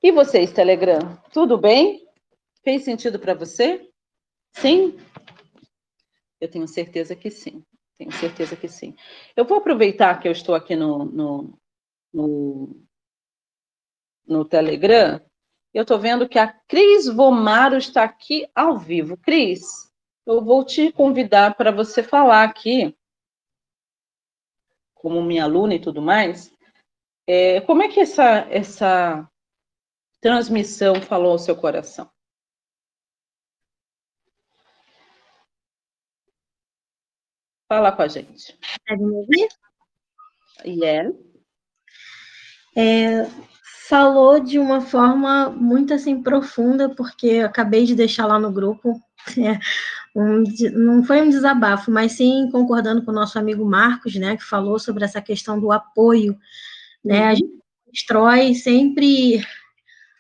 E 0.02 0.12
vocês, 0.12 0.52
Telegram, 0.52 1.00
tudo 1.32 1.58
bem? 1.58 2.08
Fez 2.64 2.84
sentido 2.84 3.20
para 3.20 3.34
você? 3.34 3.90
Sim? 4.54 4.98
Eu 6.40 6.50
tenho 6.50 6.68
certeza 6.68 7.16
que 7.16 7.32
sim. 7.32 7.64
Tenho 7.98 8.12
certeza 8.12 8.56
que 8.56 8.68
sim. 8.68 8.96
Eu 9.36 9.46
vou 9.46 9.58
aproveitar 9.58 10.20
que 10.20 10.28
eu 10.28 10.32
estou 10.32 10.54
aqui 10.54 10.76
no, 10.76 11.06
no, 11.06 11.60
no, 12.14 12.86
no 14.28 14.46
Telegram 14.46 15.22
eu 15.76 15.82
estou 15.82 16.00
vendo 16.00 16.30
que 16.30 16.40
a 16.40 16.48
Cris 16.48 17.06
Vomaro 17.06 17.76
está 17.76 18.06
aqui 18.06 18.50
ao 18.56 18.78
vivo. 18.78 19.18
Cris, 19.18 19.92
eu 20.26 20.42
vou 20.42 20.64
te 20.64 20.90
convidar 20.90 21.56
para 21.58 21.70
você 21.70 22.02
falar 22.02 22.46
aqui, 22.46 22.98
como 24.94 25.22
minha 25.22 25.44
aluna 25.44 25.76
e 25.76 25.82
tudo 25.82 26.02
mais, 26.02 26.50
é, 27.28 27.60
como 27.60 27.84
é 27.84 27.90
que 27.90 28.00
essa, 28.00 28.48
essa 28.50 29.30
transmissão 30.22 31.02
falou 31.02 31.34
ao 31.34 31.38
seu 31.38 31.58
coração? 31.58 32.10
Fala 37.76 37.92
com 37.92 38.04
a 38.04 38.08
gente. 38.08 38.58
Pode 38.88 39.04
me 39.04 39.12
ouvir? 39.12 39.50
Yeah. 40.66 41.12
É, 42.74 43.28
falou 43.90 44.40
de 44.40 44.58
uma 44.58 44.80
forma 44.80 45.50
muito 45.50 45.94
assim 45.94 46.24
profunda, 46.24 46.88
porque 46.88 47.28
eu 47.28 47.46
acabei 47.46 47.84
de 47.86 47.94
deixar 47.94 48.28
lá 48.28 48.40
no 48.40 48.52
grupo. 48.52 48.94
É, 49.38 49.60
um, 50.16 50.44
não 50.72 51.04
foi 51.04 51.20
um 51.20 51.30
desabafo, 51.30 51.90
mas 51.90 52.12
sim 52.12 52.48
concordando 52.52 53.04
com 53.04 53.10
o 53.10 53.14
nosso 53.14 53.40
amigo 53.40 53.66
Marcos, 53.66 54.16
né, 54.16 54.38
que 54.38 54.44
falou 54.44 54.78
sobre 54.78 55.04
essa 55.04 55.20
questão 55.20 55.60
do 55.60 55.72
apoio. 55.72 56.38
Né, 57.04 57.22
uhum. 57.22 57.28
A 57.28 57.34
gente 57.34 57.60
constrói 57.88 58.54
sempre 58.54 59.44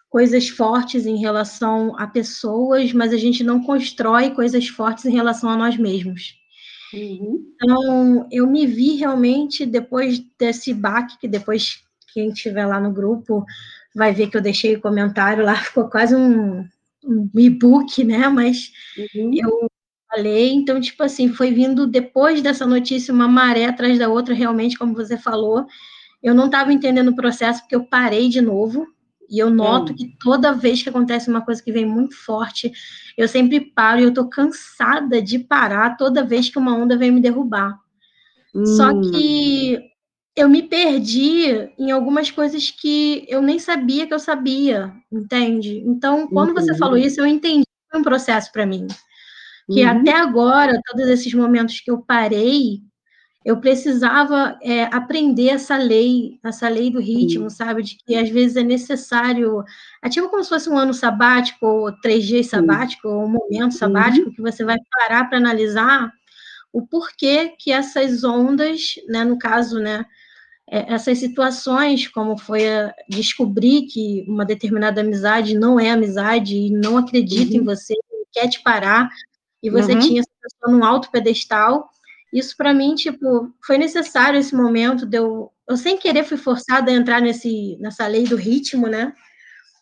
coisas 0.10 0.50
fortes 0.50 1.06
em 1.06 1.18
relação 1.18 1.96
a 2.00 2.08
pessoas, 2.08 2.91
mas 2.94 3.13
a 3.13 3.18
gente 3.18 3.44
não 3.44 3.63
constrói 3.63 4.32
coisas 4.32 4.68
fortes 4.68 5.06
em 5.06 5.13
relação 5.13 5.52
a 5.52 5.56
nós 5.56 5.78
mesmos. 5.78 6.34
Uhum. 6.96 7.54
Então, 7.54 8.28
eu 8.32 8.48
me 8.48 8.66
vi 8.66 8.96
realmente 8.96 9.66
depois 9.66 10.20
desse 10.40 10.74
baque, 10.74 11.20
que 11.20 11.28
depois 11.28 11.84
quem 12.14 12.30
estiver 12.30 12.66
lá 12.66 12.80
no 12.80 12.94
grupo 12.94 13.46
vai 13.94 14.14
ver 14.14 14.30
que 14.30 14.38
eu 14.38 14.42
deixei 14.42 14.76
o 14.76 14.82
comentário 14.82 15.44
lá, 15.44 15.56
ficou 15.64 15.90
quase 15.90 16.16
um, 16.16 16.66
um 17.04 17.30
e-book, 17.36 18.04
né? 18.04 18.28
Mas 18.30 18.72
uhum. 19.16 19.32
eu 19.34 19.72
falei, 20.10 20.54
então, 20.54 20.80
tipo 20.80 21.04
assim, 21.04 21.30
foi 21.30 21.52
vindo 21.52 21.86
depois 21.86 22.42
dessa 22.42 22.66
notícia 22.66 23.14
uma 23.14 23.28
maré 23.28 23.66
atrás 23.66 24.00
da 24.00 24.08
outra, 24.08 24.34
realmente, 24.34 24.78
como 24.78 24.94
você 24.94 25.18
falou. 25.18 25.66
Eu 26.24 26.34
não 26.34 26.46
estava 26.46 26.74
entendendo 26.74 27.10
o 27.10 27.16
processo, 27.16 27.62
porque 27.62 27.76
eu 27.76 27.86
parei 27.86 28.30
de 28.30 28.42
novo, 28.42 28.88
e 29.30 29.40
eu 29.40 29.50
noto 29.50 29.92
uhum. 29.92 29.96
que 29.96 30.16
toda 30.20 30.54
vez 30.54 30.84
que 30.84 30.90
acontece 30.90 31.30
uma 31.30 31.42
coisa 31.42 31.62
que 31.62 31.72
vem 31.72 31.86
muito 31.86 32.16
forte, 32.16 32.72
eu 33.18 33.28
sempre 33.28 33.60
paro 33.60 34.00
e 34.00 34.04
eu 34.04 34.14
tô 34.14 34.28
cansada 34.28 35.22
de 35.22 35.40
parar 35.40 35.98
toda 35.98 36.24
vez 36.24 36.50
que 36.50 36.60
uma 36.60 36.76
onda 36.76 36.98
vem 36.98 37.12
me 37.12 37.22
derrubar. 37.22 37.78
Só 38.78 38.92
hum. 38.92 39.02
que 39.12 39.78
eu 40.36 40.48
me 40.48 40.64
perdi 40.64 41.70
em 41.78 41.92
algumas 41.92 42.32
coisas 42.32 42.72
que 42.72 43.26
eu 43.28 43.42
nem 43.42 43.60
sabia 43.60 44.08
que 44.08 44.14
eu 44.14 44.20
sabia, 44.20 44.94
entende? 45.12 45.84
Então, 45.86 46.28
quando 46.28 46.50
uhum. 46.50 46.56
você 46.56 46.78
falou 46.78 46.98
isso, 46.98 47.20
eu 47.20 47.26
entendi 47.26 47.66
foi 47.90 48.00
um 48.00 48.04
processo 48.04 48.52
para 48.52 48.66
mim. 48.66 48.88
Que 49.72 49.84
uhum. 49.84 49.90
até 49.90 50.14
agora, 50.14 50.80
todos 50.86 51.08
esses 51.08 51.34
momentos 51.34 51.80
que 51.80 51.90
eu 51.90 52.00
parei, 52.00 52.82
eu 53.46 53.58
precisava 53.58 54.58
é, 54.60 54.86
aprender 54.86 55.50
essa 55.50 55.78
lei, 55.78 56.40
essa 56.44 56.68
lei 56.68 56.90
do 56.90 57.00
ritmo, 57.00 57.48
sabe? 57.48 57.84
De 57.84 57.96
que 57.96 58.16
às 58.16 58.28
vezes 58.28 58.58
é 58.58 58.64
necessário. 58.64 59.64
É 60.04 60.10
tipo 60.10 60.28
como 60.30 60.44
se 60.44 60.50
fosse 60.50 60.68
um 60.68 60.76
ano 60.76 60.96
sabático, 60.96 61.64
ou 61.64 61.92
três 62.02 62.26
dias 62.26 62.48
sabático, 62.48 63.08
ou 63.08 63.26
um 63.26 63.30
momento 63.30 63.76
sabático, 63.76 64.30
uhum. 64.30 64.34
que 64.34 64.42
você 64.42 64.66
vai 64.66 64.78
parar 64.92 65.26
para 65.30 65.38
analisar 65.38 66.12
o 66.74 66.88
porquê 66.88 67.54
que 67.60 67.72
essas 67.72 68.24
ondas, 68.24 68.96
né, 69.08 69.24
no 69.24 69.38
caso, 69.38 69.80
né, 69.80 70.06
é, 70.68 70.94
essas 70.94 71.20
situações, 71.20 72.08
como 72.08 72.38
foi 72.40 72.64
descobrir 73.08 73.84
que 73.84 74.26
uma 74.28 74.44
determinada 74.44 75.02
amizade 75.02 75.56
não 75.56 75.80
é 75.80 75.92
amizade 75.92 76.56
e 76.56 76.72
não 76.72 76.98
acredita 76.98 77.54
uhum. 77.54 77.62
em 77.62 77.64
você, 77.64 77.94
quer 78.34 78.50
te 78.50 78.62
parar, 78.64 79.08
e 79.62 79.70
você 79.70 79.94
uhum. 79.94 80.00
tinha 80.00 80.22
essa 80.22 80.32
pessoa 80.42 80.76
num 80.76 80.84
alto 80.84 81.12
pedestal. 81.12 81.90
Isso, 82.36 82.54
para 82.58 82.74
mim, 82.74 82.95
tipo, 82.95 83.50
foi 83.65 83.78
necessário 83.78 84.38
esse 84.38 84.54
momento 84.54 85.06
de 85.06 85.17
eu. 85.17 85.50
Eu, 85.67 85.78
sem 85.78 85.98
querer, 85.98 86.26
fui 86.26 86.36
forçada 86.36 86.91
a 86.91 86.93
entrar 86.93 87.21
nesse, 87.21 87.78
nessa 87.80 88.06
lei 88.06 88.26
do 88.26 88.36
ritmo, 88.36 88.88
né? 88.88 89.13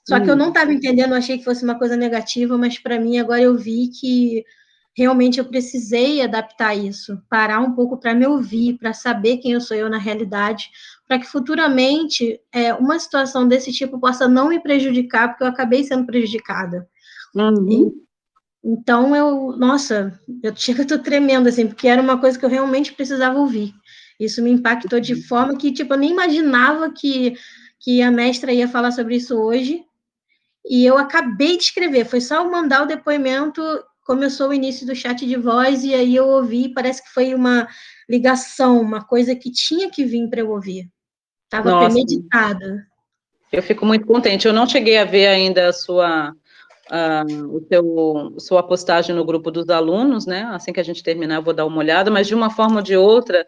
Só 0.07 0.19
que 0.19 0.29
eu 0.29 0.35
não 0.35 0.49
estava 0.49 0.71
entendendo, 0.71 1.11
eu 1.11 1.17
achei 1.17 1.37
que 1.37 1.43
fosse 1.43 1.63
uma 1.63 1.77
coisa 1.79 1.97
negativa, 1.97 2.57
mas 2.57 2.77
para 2.77 2.99
mim 2.99 3.17
agora 3.17 3.41
eu 3.41 3.57
vi 3.57 3.89
que 3.89 4.43
realmente 4.95 5.39
eu 5.39 5.45
precisei 5.45 6.21
adaptar 6.21 6.75
isso, 6.75 7.19
parar 7.29 7.59
um 7.59 7.73
pouco 7.73 7.97
para 7.97 8.13
me 8.13 8.27
ouvir, 8.27 8.77
para 8.77 8.93
saber 8.93 9.37
quem 9.37 9.53
eu 9.53 9.61
sou 9.61 9.75
eu 9.75 9.89
na 9.89 9.97
realidade, 9.97 10.69
para 11.07 11.17
que 11.17 11.25
futuramente 11.25 12.39
é, 12.53 12.73
uma 12.73 12.99
situação 12.99 13.47
desse 13.47 13.71
tipo 13.71 13.99
possa 13.99 14.27
não 14.27 14.49
me 14.49 14.61
prejudicar, 14.61 15.29
porque 15.29 15.43
eu 15.43 15.47
acabei 15.47 15.83
sendo 15.83 16.05
prejudicada. 16.05 16.87
Uhum. 17.89 17.93
Então 18.63 19.15
eu, 19.15 19.58
nossa, 19.58 20.19
eu 20.41 20.56
chega, 20.56 20.86
tô 20.88 20.99
tremendo 20.99 21.49
assim, 21.49 21.67
porque 21.67 21.88
era 21.88 22.02
uma 22.02 22.19
coisa 22.19 22.38
que 22.38 22.45
eu 22.45 22.49
realmente 22.49 22.93
precisava 22.93 23.38
ouvir. 23.38 23.73
Isso 24.19 24.41
me 24.41 24.52
impactou 24.52 24.99
de 24.99 25.15
forma 25.15 25.58
que, 25.58 25.71
tipo, 25.71 25.93
eu 25.93 25.97
nem 25.97 26.12
imaginava 26.12 26.91
que, 26.91 27.36
que 27.80 28.02
a 28.02 28.12
mestra 28.12 28.54
ia 28.54 28.67
falar 28.67 28.91
sobre 28.91 29.15
isso 29.15 29.38
hoje. 29.38 29.84
E 30.65 30.86
eu 30.86 30.97
acabei 30.97 31.58
de 31.58 31.63
escrever, 31.63 32.06
foi 32.06 32.21
só 32.21 32.36
eu 32.36 32.49
mandar 32.49 32.84
o 32.84 32.88
depoimento 32.88 33.62
começou 34.06 34.49
o 34.49 34.54
início 34.54 34.86
do 34.86 34.95
chat 34.95 35.26
de 35.26 35.36
voz 35.36 35.84
e 35.84 35.93
aí 35.93 36.15
eu 36.15 36.28
ouvi, 36.28 36.69
parece 36.69 37.04
que 37.04 37.10
foi 37.10 37.34
uma 37.34 37.67
ligação, 38.10 38.80
uma 38.82 39.04
coisa 39.04 39.36
que 39.36 39.52
tinha 39.52 39.89
que 39.89 40.04
vir 40.04 40.30
para 40.30 40.41
eu 40.41 40.52
ouvir. 40.52 40.89
Estava 41.45 41.86
premeditada. 41.86 42.86
Eu 43.52 43.62
fico 43.62 43.86
muito 43.86 44.06
contente. 44.06 44.47
Eu 44.47 44.54
não 44.54 44.67
cheguei 44.67 44.97
a 44.97 45.06
ver 45.06 45.28
ainda 45.28 45.67
a 45.67 45.73
sua, 45.73 46.34
uh, 46.91 47.55
o 47.55 47.65
seu, 47.67 48.35
sua 48.39 48.63
postagem 48.63 49.15
no 49.15 49.25
grupo 49.25 49.51
dos 49.51 49.69
alunos, 49.69 50.25
né? 50.25 50.43
Assim 50.51 50.73
que 50.73 50.79
a 50.79 50.83
gente 50.83 51.03
terminar, 51.03 51.35
eu 51.35 51.43
vou 51.43 51.53
dar 51.53 51.65
uma 51.65 51.77
olhada, 51.77 52.09
mas 52.09 52.27
de 52.27 52.35
uma 52.35 52.49
forma 52.49 52.77
ou 52.77 52.81
de 52.81 52.95
outra, 52.95 53.45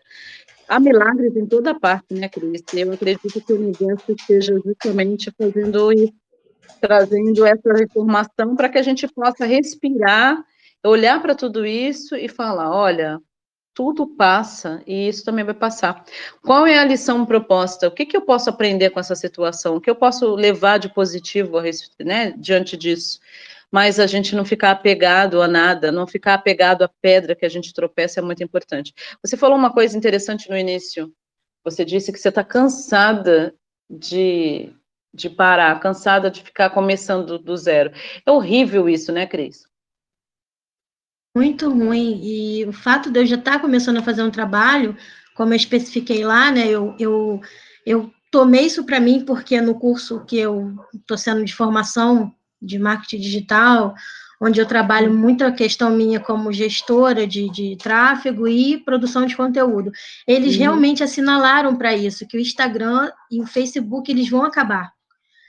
há 0.68 0.80
milagres 0.80 1.36
em 1.36 1.46
toda 1.46 1.80
parte, 1.80 2.14
né, 2.14 2.30
Cris? 2.30 2.64
Eu 2.74 2.94
acredito 2.94 3.42
que 3.42 3.54
o 3.54 3.58
universo 3.58 4.12
esteja 4.12 4.60
justamente 4.64 5.32
fazendo 5.38 5.92
isso 5.92 6.14
trazendo 6.82 7.46
essa 7.46 7.84
informação 7.84 8.56
para 8.56 8.70
que 8.70 8.78
a 8.78 8.84
gente 8.84 9.08
possa 9.08 9.46
respirar, 9.46 10.44
olhar 10.86 11.22
para 11.22 11.34
tudo 11.34 11.66
isso 11.66 12.16
e 12.16 12.28
falar: 12.28 12.70
olha, 12.70 13.20
tudo 13.76 14.08
passa 14.08 14.82
e 14.88 15.08
isso 15.10 15.26
também 15.26 15.44
vai 15.44 15.54
passar. 15.54 16.04
Qual 16.42 16.66
é 16.66 16.80
a 16.80 16.86
lição 16.86 17.26
proposta? 17.26 17.88
O 17.90 17.92
que, 17.92 18.06
que 18.06 18.16
eu 18.16 18.22
posso 18.22 18.50
aprender 18.50 18.90
com 18.90 19.00
essa 19.00 19.16
situação? 19.16 19.76
O 19.76 19.82
que 19.82 19.90
eu 19.90 19.96
posso 19.96 20.34
levar 20.34 20.80
de 20.80 20.88
positivo 20.90 21.62
né, 22.00 22.34
diante 22.38 22.78
disso? 22.78 23.20
Mas 23.70 24.00
a 24.00 24.08
gente 24.08 24.34
não 24.34 24.46
ficar 24.46 24.72
apegado 24.72 25.42
a 25.42 25.48
nada, 25.48 25.92
não 25.92 26.08
ficar 26.08 26.36
apegado 26.36 26.84
à 26.84 26.90
pedra 27.02 27.36
que 27.36 27.46
a 27.46 27.50
gente 27.50 27.74
tropeça 27.74 28.22
é 28.22 28.24
muito 28.24 28.42
importante. 28.42 28.94
Você 29.22 29.36
falou 29.36 29.58
uma 29.58 29.74
coisa 29.74 29.98
interessante 29.98 30.50
no 30.50 30.58
início. 30.58 31.12
Você 31.64 31.84
disse 31.84 32.14
que 32.14 32.20
você 32.20 32.30
está 32.30 32.44
cansada 32.44 33.54
de 33.90 34.74
de 35.16 35.30
parar, 35.30 35.80
cansada 35.80 36.30
de 36.30 36.44
ficar 36.44 36.70
começando 36.72 37.40
do 37.40 37.56
zero. 37.56 37.90
É 38.26 38.32
horrível 38.32 38.90
isso, 38.90 39.14
né, 39.14 39.26
Cris? 39.26 39.66
Muito 41.36 41.70
ruim. 41.70 42.22
E 42.24 42.66
o 42.66 42.72
fato 42.72 43.12
de 43.12 43.20
eu 43.20 43.26
já 43.26 43.36
estar 43.36 43.60
começando 43.60 43.98
a 43.98 44.04
fazer 44.04 44.24
um 44.24 44.32
trabalho, 44.32 44.96
como 45.36 45.52
eu 45.52 45.58
especifiquei 45.58 46.24
lá, 46.24 46.50
né, 46.50 46.66
eu, 46.68 46.96
eu, 46.98 47.42
eu 47.86 48.12
tomei 48.32 48.66
isso 48.66 48.86
para 48.86 49.00
mim 49.00 49.26
porque 49.26 49.60
no 49.60 49.76
curso 49.76 50.24
que 50.26 50.38
eu 50.38 50.74
estou 50.94 51.18
sendo 51.18 51.44
de 51.44 51.54
formação 51.54 52.34
de 52.62 52.80
marketing 52.80 53.20
digital, 53.20 53.94
onde 54.42 54.60
eu 54.60 54.66
trabalho 54.66 55.14
muito 55.14 55.44
a 55.44 55.52
questão 55.52 55.90
minha 55.92 56.20
como 56.20 56.54
gestora 56.54 57.28
de, 57.28 57.50
de 57.50 57.78
tráfego 57.78 58.48
e 58.48 58.78
produção 58.78 59.26
de 59.26 59.36
conteúdo. 59.36 59.92
Eles 60.26 60.54
uhum. 60.56 60.62
realmente 60.62 61.04
assinalaram 61.04 61.76
para 61.76 61.96
isso, 61.96 62.28
que 62.28 62.38
o 62.38 62.40
Instagram 62.40 63.12
e 63.30 63.42
o 63.42 63.48
Facebook 63.48 64.10
eles 64.10 64.30
vão 64.30 64.44
acabar. 64.44 64.95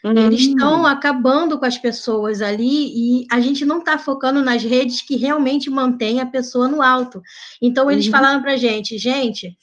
Uhum. 0.04 0.16
Eles 0.16 0.42
estão 0.42 0.86
acabando 0.86 1.58
com 1.58 1.64
as 1.64 1.78
pessoas 1.78 2.40
ali 2.40 3.22
e 3.22 3.26
a 3.30 3.40
gente 3.40 3.64
não 3.64 3.78
está 3.78 3.98
focando 3.98 4.42
nas 4.42 4.62
redes 4.62 5.02
que 5.02 5.16
realmente 5.16 5.68
mantém 5.68 6.20
a 6.20 6.26
pessoa 6.26 6.68
no 6.68 6.82
alto. 6.82 7.20
Então, 7.60 7.90
eles 7.90 8.06
uhum. 8.06 8.12
falaram 8.12 8.40
para 8.40 8.56
gente, 8.56 8.98
gente, 8.98 9.56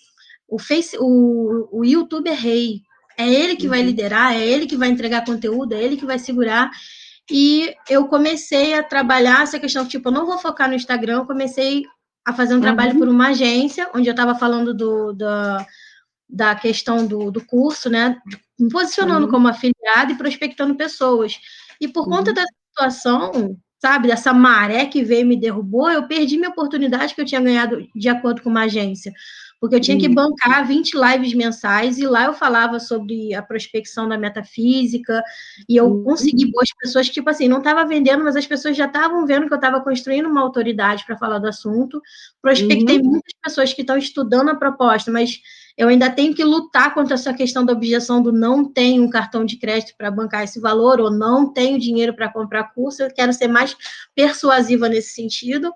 o, 0.48 0.60
face, 0.60 0.98
o, 1.00 1.70
o 1.72 1.86
YouTube 1.86 2.28
é 2.28 2.34
rei, 2.34 2.82
é 3.18 3.28
ele 3.28 3.56
que 3.56 3.66
uhum. 3.66 3.70
vai 3.70 3.82
liderar, 3.82 4.34
é 4.34 4.46
ele 4.46 4.66
que 4.66 4.78
vai 4.78 4.90
entregar 4.90 5.26
conteúdo, 5.26 5.74
é 5.74 5.84
ele 5.84 5.98
que 5.98 6.06
vai 6.06 6.20
segurar. 6.20 6.70
E 7.32 7.74
eu 7.90 8.08
comecei 8.08 8.74
a 8.74 8.84
trabalhar 8.84 9.44
essa 9.44 9.60
questão, 9.60 9.88
tipo, 9.88 10.10
eu 10.10 10.14
não 10.14 10.26
vou 10.26 10.38
focar 10.38 10.68
no 10.68 10.76
Instagram, 10.76 11.20
eu 11.20 11.26
comecei 11.26 11.84
a 12.26 12.34
fazer 12.34 12.56
um 12.56 12.62
trabalho 12.62 12.94
uhum. 12.94 13.00
por 13.00 13.08
uma 13.08 13.30
agência, 13.30 13.90
onde 13.94 14.10
eu 14.10 14.14
estava 14.14 14.36
falando 14.36 14.74
do, 14.74 15.14
do, 15.14 15.26
da 16.34 16.56
questão 16.56 17.06
do, 17.06 17.30
do 17.30 17.46
curso, 17.46 17.90
né? 17.90 18.18
Me 18.60 18.68
posicionando 18.70 19.28
uhum. 19.28 19.32
como 19.32 19.48
afiliada 19.48 20.12
e 20.12 20.18
prospectando 20.18 20.76
pessoas. 20.76 21.40
E 21.80 21.88
por 21.88 22.06
uhum. 22.06 22.18
conta 22.18 22.34
da 22.34 22.44
situação, 22.70 23.56
sabe, 23.80 24.08
dessa 24.08 24.34
maré 24.34 24.88
que 24.88 25.04
veio 25.04 25.22
e 25.22 25.26
me 25.26 25.40
derrubou, 25.40 25.92
eu 25.92 26.08
perdi 26.08 26.38
minha 26.38 26.50
oportunidade 26.50 27.14
que 27.14 27.22
eu 27.22 27.26
tinha 27.26 27.40
ganhado 27.40 27.88
de 27.96 28.10
acordo 28.10 28.42
com 28.42 28.50
uma 28.50 28.64
agência. 28.64 29.14
Porque 29.64 29.78
eu 29.78 29.80
tinha 29.80 29.98
que 29.98 30.10
uhum. 30.10 30.14
bancar 30.14 30.68
20 30.68 30.92
lives 30.92 31.34
mensais 31.34 31.98
e 31.98 32.06
lá 32.06 32.26
eu 32.26 32.34
falava 32.34 32.82
sobre 32.82 33.34
a 33.34 33.42
prospecção 33.42 34.10
da 34.10 34.18
metafísica 34.18 35.24
e 35.70 35.78
eu 35.78 35.86
uhum. 35.86 36.04
consegui 36.04 36.52
boas 36.52 36.68
pessoas, 36.78 37.08
tipo 37.08 37.30
assim, 37.30 37.48
não 37.48 37.60
estava 37.60 37.86
vendendo, 37.86 38.26
mas 38.26 38.36
as 38.36 38.46
pessoas 38.46 38.76
já 38.76 38.88
estavam 38.88 39.26
vendo 39.26 39.48
que 39.48 39.54
eu 39.54 39.56
estava 39.56 39.80
construindo 39.80 40.26
uma 40.26 40.42
autoridade 40.42 41.06
para 41.06 41.18
falar 41.18 41.40
do 41.40 41.48
assunto. 41.48 42.02
Prospectei 42.42 42.98
uhum. 42.98 43.12
muitas 43.12 43.32
pessoas 43.42 43.72
que 43.72 43.80
estão 43.80 43.98
estudando 43.98 44.50
a 44.50 44.56
proposta, 44.56 45.10
mas 45.10 45.40
eu 45.78 45.88
ainda 45.88 46.12
tenho 46.12 46.36
que 46.36 46.44
lutar 46.44 46.94
contra 46.94 47.14
essa 47.14 47.34
questão 47.34 47.64
da 47.64 47.72
objeção 47.72 48.22
do 48.22 48.34
não 48.34 48.66
tenho 48.66 49.02
um 49.02 49.10
cartão 49.10 49.46
de 49.46 49.56
crédito 49.56 49.96
para 49.98 50.12
bancar 50.12 50.44
esse 50.44 50.60
valor, 50.60 51.00
ou 51.00 51.10
não 51.10 51.54
tenho 51.54 51.80
dinheiro 51.80 52.14
para 52.14 52.28
comprar 52.28 52.66
curso, 52.74 53.02
eu 53.02 53.14
quero 53.14 53.32
ser 53.32 53.48
mais 53.48 53.78
persuasiva 54.14 54.90
nesse 54.90 55.14
sentido. 55.14 55.72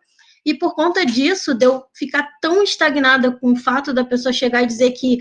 E 0.47 0.53
por 0.53 0.73
conta 0.73 1.05
disso, 1.05 1.53
de 1.53 1.65
eu 1.65 1.83
ficar 1.93 2.25
tão 2.39 2.63
estagnada 2.63 3.33
com 3.33 3.51
o 3.51 3.55
fato 3.57 3.93
da 3.93 4.05
pessoa 4.05 4.31
chegar 4.31 4.63
e 4.63 4.65
dizer 4.65 4.91
que 4.91 5.19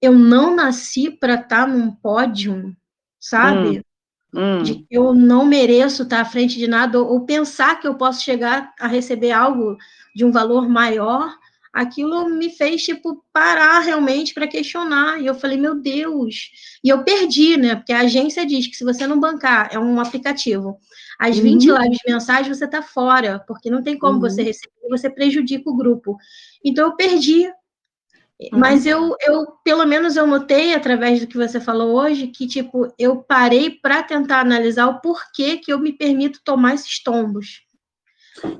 eu 0.00 0.12
não 0.12 0.54
nasci 0.54 1.10
para 1.10 1.34
estar 1.34 1.48
tá 1.48 1.66
num 1.66 1.90
pódio, 1.90 2.72
sabe? 3.18 3.84
Hum, 4.32 4.60
hum. 4.60 4.62
De 4.62 4.76
que 4.76 4.86
eu 4.88 5.12
não 5.12 5.44
mereço 5.44 6.04
estar 6.04 6.18
tá 6.18 6.22
à 6.22 6.24
frente 6.24 6.56
de 6.56 6.68
nada, 6.68 7.00
ou 7.00 7.26
pensar 7.26 7.80
que 7.80 7.88
eu 7.88 7.96
posso 7.96 8.22
chegar 8.22 8.72
a 8.78 8.86
receber 8.86 9.32
algo 9.32 9.76
de 10.14 10.24
um 10.24 10.30
valor 10.30 10.68
maior 10.68 11.36
aquilo 11.72 12.28
me 12.28 12.50
fez, 12.50 12.82
tipo, 12.82 13.24
parar 13.32 13.80
realmente 13.80 14.34
para 14.34 14.48
questionar. 14.48 15.20
E 15.20 15.26
eu 15.26 15.34
falei, 15.34 15.56
meu 15.56 15.74
Deus. 15.74 16.50
E 16.82 16.88
eu 16.88 17.04
perdi, 17.04 17.56
né? 17.56 17.76
Porque 17.76 17.92
a 17.92 18.00
agência 18.00 18.44
diz 18.44 18.66
que 18.66 18.76
se 18.76 18.84
você 18.84 19.06
não 19.06 19.20
bancar, 19.20 19.68
é 19.72 19.78
um 19.78 20.00
aplicativo, 20.00 20.78
as 21.18 21.38
20 21.38 21.70
uhum. 21.70 21.82
lives 21.82 21.98
mensais 22.06 22.48
você 22.48 22.64
está 22.64 22.82
fora, 22.82 23.44
porque 23.46 23.70
não 23.70 23.82
tem 23.82 23.98
como 23.98 24.14
uhum. 24.14 24.20
você 24.20 24.42
receber, 24.42 24.72
você 24.88 25.08
prejudica 25.08 25.68
o 25.70 25.76
grupo. 25.76 26.16
Então 26.64 26.88
eu 26.88 26.96
perdi. 26.96 27.46
Uhum. 27.46 28.58
Mas 28.58 28.86
eu, 28.86 29.14
eu, 29.20 29.46
pelo 29.62 29.86
menos 29.86 30.16
eu 30.16 30.26
notei, 30.26 30.72
através 30.72 31.20
do 31.20 31.26
que 31.26 31.36
você 31.36 31.60
falou 31.60 31.94
hoje, 32.00 32.28
que, 32.28 32.46
tipo, 32.46 32.90
eu 32.98 33.16
parei 33.16 33.70
para 33.70 34.02
tentar 34.02 34.40
analisar 34.40 34.86
o 34.86 35.00
porquê 35.00 35.58
que 35.58 35.70
eu 35.70 35.78
me 35.78 35.92
permito 35.92 36.40
tomar 36.42 36.74
esses 36.74 37.02
tombos. 37.02 37.60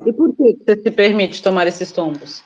E 0.05 0.13
por 0.13 0.37
que 0.37 0.59
você 0.63 0.83
se 0.83 0.91
permite 0.91 1.43
tomar 1.43 1.67
esses 1.67 1.91
tombos? 1.91 2.43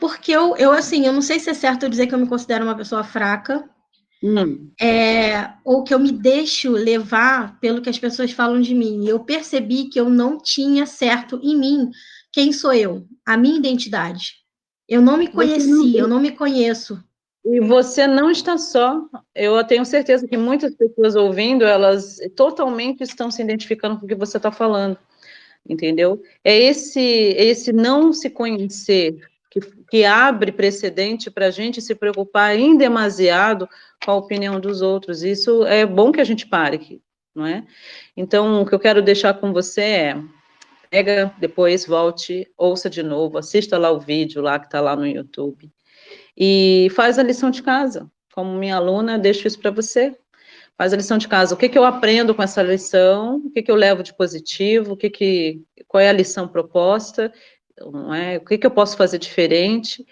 Porque 0.00 0.32
eu, 0.32 0.56
eu, 0.56 0.72
assim, 0.72 1.06
eu 1.06 1.12
não 1.12 1.22
sei 1.22 1.38
se 1.38 1.50
é 1.50 1.54
certo 1.54 1.84
eu 1.84 1.88
dizer 1.88 2.06
que 2.06 2.14
eu 2.14 2.18
me 2.18 2.28
considero 2.28 2.64
uma 2.64 2.76
pessoa 2.76 3.02
fraca, 3.02 3.68
hum. 4.22 4.70
é, 4.80 5.50
ou 5.64 5.82
que 5.82 5.92
eu 5.92 5.98
me 5.98 6.12
deixo 6.12 6.70
levar 6.70 7.58
pelo 7.60 7.82
que 7.82 7.90
as 7.90 7.98
pessoas 7.98 8.30
falam 8.30 8.60
de 8.60 8.74
mim. 8.74 9.06
Eu 9.06 9.20
percebi 9.20 9.88
que 9.88 9.98
eu 9.98 10.08
não 10.08 10.38
tinha 10.38 10.86
certo 10.86 11.40
em 11.42 11.56
mim 11.58 11.90
quem 12.32 12.52
sou 12.52 12.72
eu, 12.72 13.06
a 13.26 13.36
minha 13.36 13.58
identidade. 13.58 14.34
Eu 14.88 15.02
não 15.02 15.16
me 15.16 15.28
conheci, 15.28 15.68
não 15.68 15.94
eu 15.94 16.08
não 16.08 16.20
me 16.20 16.30
conheço. 16.30 17.02
E 17.44 17.60
você 17.60 18.06
não 18.06 18.30
está 18.30 18.58
só. 18.58 19.02
Eu 19.34 19.62
tenho 19.64 19.84
certeza 19.84 20.26
que 20.26 20.36
muitas 20.36 20.74
pessoas 20.74 21.16
ouvindo, 21.16 21.64
elas 21.64 22.18
totalmente 22.36 23.02
estão 23.02 23.30
se 23.30 23.42
identificando 23.42 23.98
com 23.98 24.04
o 24.04 24.08
que 24.08 24.14
você 24.14 24.36
está 24.36 24.52
falando. 24.52 24.98
Entendeu? 25.68 26.22
É 26.44 26.56
esse, 26.56 27.00
é 27.00 27.44
esse 27.44 27.72
não 27.72 28.12
se 28.12 28.30
conhecer 28.30 29.18
que, 29.60 29.84
que 29.90 30.04
abre 30.04 30.52
precedente 30.52 31.30
para 31.30 31.46
a 31.46 31.50
gente 31.50 31.80
se 31.80 31.94
preocupar 31.94 32.56
em 32.56 32.76
demasiado 32.76 33.68
com 34.04 34.10
a 34.10 34.16
opinião 34.16 34.60
dos 34.60 34.82
outros. 34.82 35.22
Isso 35.22 35.64
é 35.66 35.84
bom 35.84 36.12
que 36.12 36.20
a 36.20 36.24
gente 36.24 36.46
pare, 36.46 37.00
não 37.34 37.46
é? 37.46 37.64
Então, 38.16 38.62
o 38.62 38.66
que 38.66 38.74
eu 38.74 38.80
quero 38.80 39.02
deixar 39.02 39.34
com 39.34 39.52
você 39.52 39.80
é 39.80 40.22
pega, 40.90 41.34
depois 41.38 41.86
volte, 41.86 42.50
ouça 42.56 42.88
de 42.88 43.02
novo, 43.02 43.38
assista 43.38 43.78
lá 43.78 43.90
o 43.90 44.00
vídeo 44.00 44.40
lá 44.40 44.58
que 44.58 44.66
está 44.66 44.80
lá 44.80 44.96
no 44.96 45.06
YouTube 45.06 45.70
e 46.36 46.88
faz 46.94 47.18
a 47.18 47.22
lição 47.22 47.50
de 47.50 47.62
casa. 47.62 48.10
Como 48.32 48.56
minha 48.56 48.76
aluna, 48.76 49.18
deixo 49.18 49.48
isso 49.48 49.58
para 49.58 49.72
você. 49.72 50.16
Faz 50.76 50.92
a 50.92 50.96
lição 50.96 51.18
de 51.18 51.26
casa. 51.26 51.54
O 51.54 51.58
que, 51.58 51.68
que 51.68 51.76
eu 51.76 51.84
aprendo 51.84 52.32
com 52.32 52.42
essa 52.42 52.62
lição? 52.62 53.42
O 53.44 53.50
que, 53.50 53.62
que 53.62 53.70
eu 53.70 53.74
levo 53.74 54.04
de 54.04 54.14
positivo? 54.14 54.92
O 54.92 54.96
que 54.96 55.10
que, 55.10 55.60
qual 55.88 56.00
é 56.00 56.08
a 56.08 56.12
lição 56.12 56.46
proposta? 56.46 57.32
Não 57.80 58.14
é? 58.14 58.36
O 58.38 58.44
que, 58.44 58.58
que 58.58 58.66
eu 58.66 58.70
posso 58.70 58.96
fazer 58.96 59.18
diferente? 59.18 60.04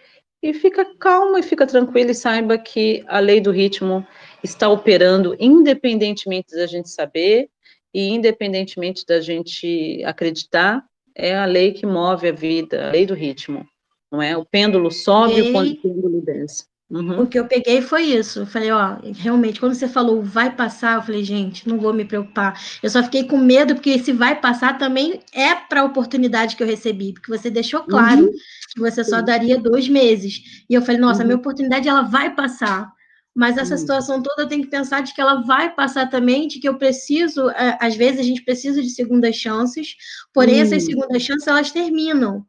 E 0.43 0.53
fica 0.53 0.85
calma 0.99 1.41
e 1.41 1.43
fica 1.43 1.67
tranquila 1.67 2.11
e 2.11 2.15
saiba 2.15 2.59
que 2.59 3.05
a 3.07 3.19
lei 3.19 3.41
do 3.41 3.51
ritmo 3.51 4.07
está 4.43 4.69
operando 4.69 5.37
independentemente 5.41 6.55
da 6.55 6.67
gente 6.67 6.91
saber 6.91 7.49
e 7.93 8.09
independentemente 8.09 9.05
da 9.07 9.21
gente 9.21 10.03
acreditar, 10.05 10.85
é 11.15 11.35
a 11.35 11.47
lei 11.47 11.73
que 11.73 11.87
move 11.87 12.29
a 12.29 12.33
vida, 12.33 12.89
a 12.89 12.93
lei 12.93 13.07
do 13.07 13.15
ritmo 13.15 13.67
não 14.11 14.23
é? 14.23 14.37
O 14.37 14.45
pêndulo 14.45 14.91
sobe, 14.91 15.39
e... 15.39 15.51
o 15.51 15.83
pêndulo 15.83 16.21
desce. 16.23 16.67
Uhum. 16.89 17.23
O 17.23 17.27
que 17.27 17.39
eu 17.39 17.47
peguei 17.47 17.83
foi 17.83 18.03
isso. 18.05 18.41
Eu 18.41 18.47
falei, 18.47 18.71
ó, 18.71 18.97
realmente, 19.17 19.59
quando 19.59 19.75
você 19.75 19.89
falou 19.89 20.23
vai 20.23 20.55
passar, 20.55 20.97
eu 20.97 21.03
falei, 21.03 21.25
gente, 21.25 21.69
não 21.69 21.79
vou 21.79 21.93
me 21.93 22.05
preocupar. 22.05 22.61
Eu 22.81 22.89
só 22.89 23.03
fiquei 23.03 23.25
com 23.25 23.37
medo, 23.39 23.75
porque 23.75 23.91
esse 23.91 24.13
vai 24.13 24.41
passar 24.41 24.79
também 24.79 25.21
é 25.33 25.55
para 25.55 25.81
a 25.81 25.85
oportunidade 25.85 26.55
que 26.55 26.63
eu 26.63 26.67
recebi, 26.67 27.13
porque 27.13 27.37
você 27.37 27.51
deixou 27.51 27.83
claro 27.83 28.27
uhum. 28.27 28.33
que 28.73 28.81
você 28.81 29.03
só 29.03 29.21
daria 29.21 29.59
dois 29.59 29.89
meses. 29.89 30.41
E 30.71 30.75
eu 30.75 30.83
falei, 30.83 31.01
nossa, 31.01 31.21
uhum. 31.21 31.27
minha 31.27 31.39
oportunidade 31.39 31.89
ela 31.89 32.03
vai 32.03 32.35
passar. 32.35 32.95
Mas 33.35 33.59
essa 33.59 33.75
uhum. 33.75 33.81
situação 33.81 34.23
toda 34.23 34.43
eu 34.43 34.49
tenho 34.49 34.63
que 34.63 34.71
pensar 34.71 35.03
de 35.03 35.13
que 35.13 35.21
ela 35.21 35.43
vai 35.43 35.75
passar 35.75 36.09
também, 36.09 36.47
de 36.49 36.61
que 36.61 36.69
eu 36.69 36.79
preciso, 36.79 37.51
é, 37.51 37.77
às 37.81 37.97
vezes 37.97 38.21
a 38.21 38.23
gente 38.23 38.43
precisa 38.43 38.81
de 38.81 38.89
segundas 38.91 39.37
chances, 39.37 39.95
porém 40.33 40.61
essas 40.61 40.85
uhum. 40.85 40.91
segundas 40.91 41.23
chances 41.23 41.47
elas 41.47 41.71
terminam. 41.73 42.47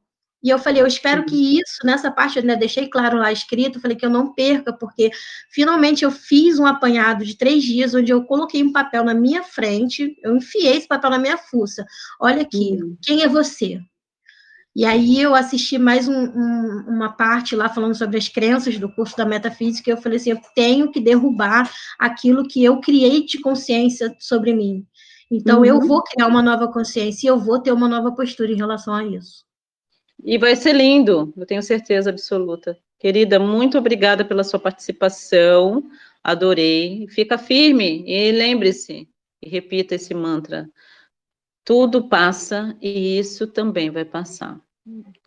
E 0.47 0.49
eu 0.49 0.57
falei, 0.57 0.81
eu 0.81 0.87
espero 0.87 1.25
que 1.25 1.59
isso, 1.59 1.85
nessa 1.85 2.09
parte, 2.09 2.39
eu 2.39 2.45
né, 2.45 2.55
deixei 2.55 2.87
claro 2.87 3.17
lá 3.17 3.33
escrito, 3.33 3.81
falei 3.81 3.97
que 3.97 4.05
eu 4.05 4.09
não 4.09 4.33
perca, 4.33 4.71
porque 4.71 5.11
finalmente 5.51 6.05
eu 6.05 6.09
fiz 6.09 6.57
um 6.57 6.65
apanhado 6.65 7.25
de 7.25 7.37
três 7.37 7.65
dias, 7.65 7.93
onde 7.93 8.13
eu 8.13 8.23
coloquei 8.23 8.63
um 8.63 8.71
papel 8.71 9.03
na 9.03 9.13
minha 9.13 9.43
frente, 9.43 10.15
eu 10.23 10.37
enfiei 10.37 10.77
esse 10.77 10.87
papel 10.87 11.09
na 11.09 11.19
minha 11.19 11.37
fuça. 11.37 11.85
Olha 12.17 12.43
aqui, 12.43 12.79
uhum. 12.81 12.95
quem 13.03 13.23
é 13.23 13.27
você? 13.27 13.81
E 14.73 14.85
aí 14.85 15.21
eu 15.21 15.35
assisti 15.35 15.77
mais 15.77 16.07
um, 16.07 16.13
um, 16.13 16.85
uma 16.87 17.11
parte 17.11 17.53
lá 17.53 17.67
falando 17.67 17.95
sobre 17.95 18.17
as 18.17 18.29
crenças 18.29 18.79
do 18.79 18.87
curso 18.87 19.17
da 19.17 19.25
metafísica, 19.25 19.89
e 19.89 19.91
eu 19.91 19.97
falei 19.97 20.15
assim, 20.15 20.29
eu 20.29 20.39
tenho 20.55 20.89
que 20.89 21.01
derrubar 21.01 21.69
aquilo 21.99 22.47
que 22.47 22.63
eu 22.63 22.79
criei 22.79 23.25
de 23.25 23.41
consciência 23.41 24.15
sobre 24.17 24.53
mim. 24.53 24.87
Então, 25.29 25.59
uhum. 25.59 25.65
eu 25.65 25.81
vou 25.81 26.01
criar 26.03 26.27
uma 26.27 26.41
nova 26.41 26.71
consciência 26.71 27.27
e 27.27 27.29
eu 27.29 27.37
vou 27.37 27.59
ter 27.59 27.73
uma 27.73 27.89
nova 27.89 28.13
postura 28.13 28.49
em 28.49 28.55
relação 28.55 28.93
a 28.93 29.03
isso. 29.03 29.45
E 30.23 30.37
vai 30.37 30.55
ser 30.55 30.73
lindo, 30.73 31.33
eu 31.37 31.45
tenho 31.45 31.61
certeza 31.61 32.09
absoluta. 32.09 32.77
Querida, 32.99 33.39
muito 33.39 33.77
obrigada 33.77 34.25
pela 34.25 34.43
sua 34.43 34.59
participação, 34.59 35.89
adorei. 36.23 37.07
Fica 37.09 37.37
firme 37.37 38.03
e 38.07 38.31
lembre-se, 38.31 39.07
e 39.41 39.49
repita 39.49 39.95
esse 39.95 40.13
mantra: 40.13 40.69
tudo 41.63 42.09
passa 42.09 42.75
e 42.81 43.19
isso 43.19 43.47
também 43.47 43.89
vai 43.91 44.05
passar. 44.05 44.59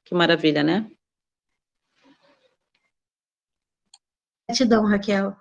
Que 0.04 0.14
maravilha, 0.14 0.62
né? 0.62 0.90
Gratidão, 4.48 4.84
Raquel. 4.84 5.36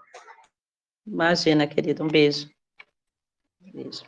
Imagina, 1.08 1.66
querida, 1.66 2.04
um 2.04 2.08
beijo. 2.08 2.48
Beijo. 3.60 4.04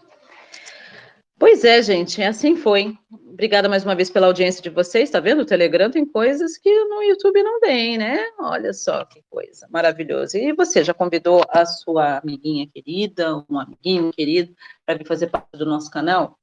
Pois 1.41 1.63
é, 1.63 1.81
gente, 1.81 2.21
assim 2.21 2.55
foi. 2.55 2.95
Obrigada 3.11 3.67
mais 3.67 3.83
uma 3.83 3.95
vez 3.95 4.11
pela 4.11 4.27
audiência 4.27 4.61
de 4.61 4.69
vocês. 4.69 5.05
Está 5.05 5.19
vendo? 5.19 5.41
O 5.41 5.45
Telegram 5.45 5.89
tem 5.89 6.05
coisas 6.05 6.55
que 6.55 6.69
no 6.85 7.01
YouTube 7.01 7.41
não 7.41 7.59
tem, 7.59 7.97
né? 7.97 8.19
Olha 8.37 8.71
só 8.73 9.03
que 9.05 9.23
coisa 9.27 9.67
maravilhosa. 9.71 10.37
E 10.37 10.53
você 10.53 10.83
já 10.83 10.93
convidou 10.93 11.43
a 11.49 11.65
sua 11.65 12.19
amiguinha 12.19 12.67
querida, 12.71 13.43
um 13.49 13.57
amiguinho 13.57 14.11
querido, 14.13 14.53
para 14.85 14.95
vir 14.95 15.07
fazer 15.07 15.31
parte 15.31 15.57
do 15.57 15.65
nosso 15.65 15.89
canal? 15.89 16.37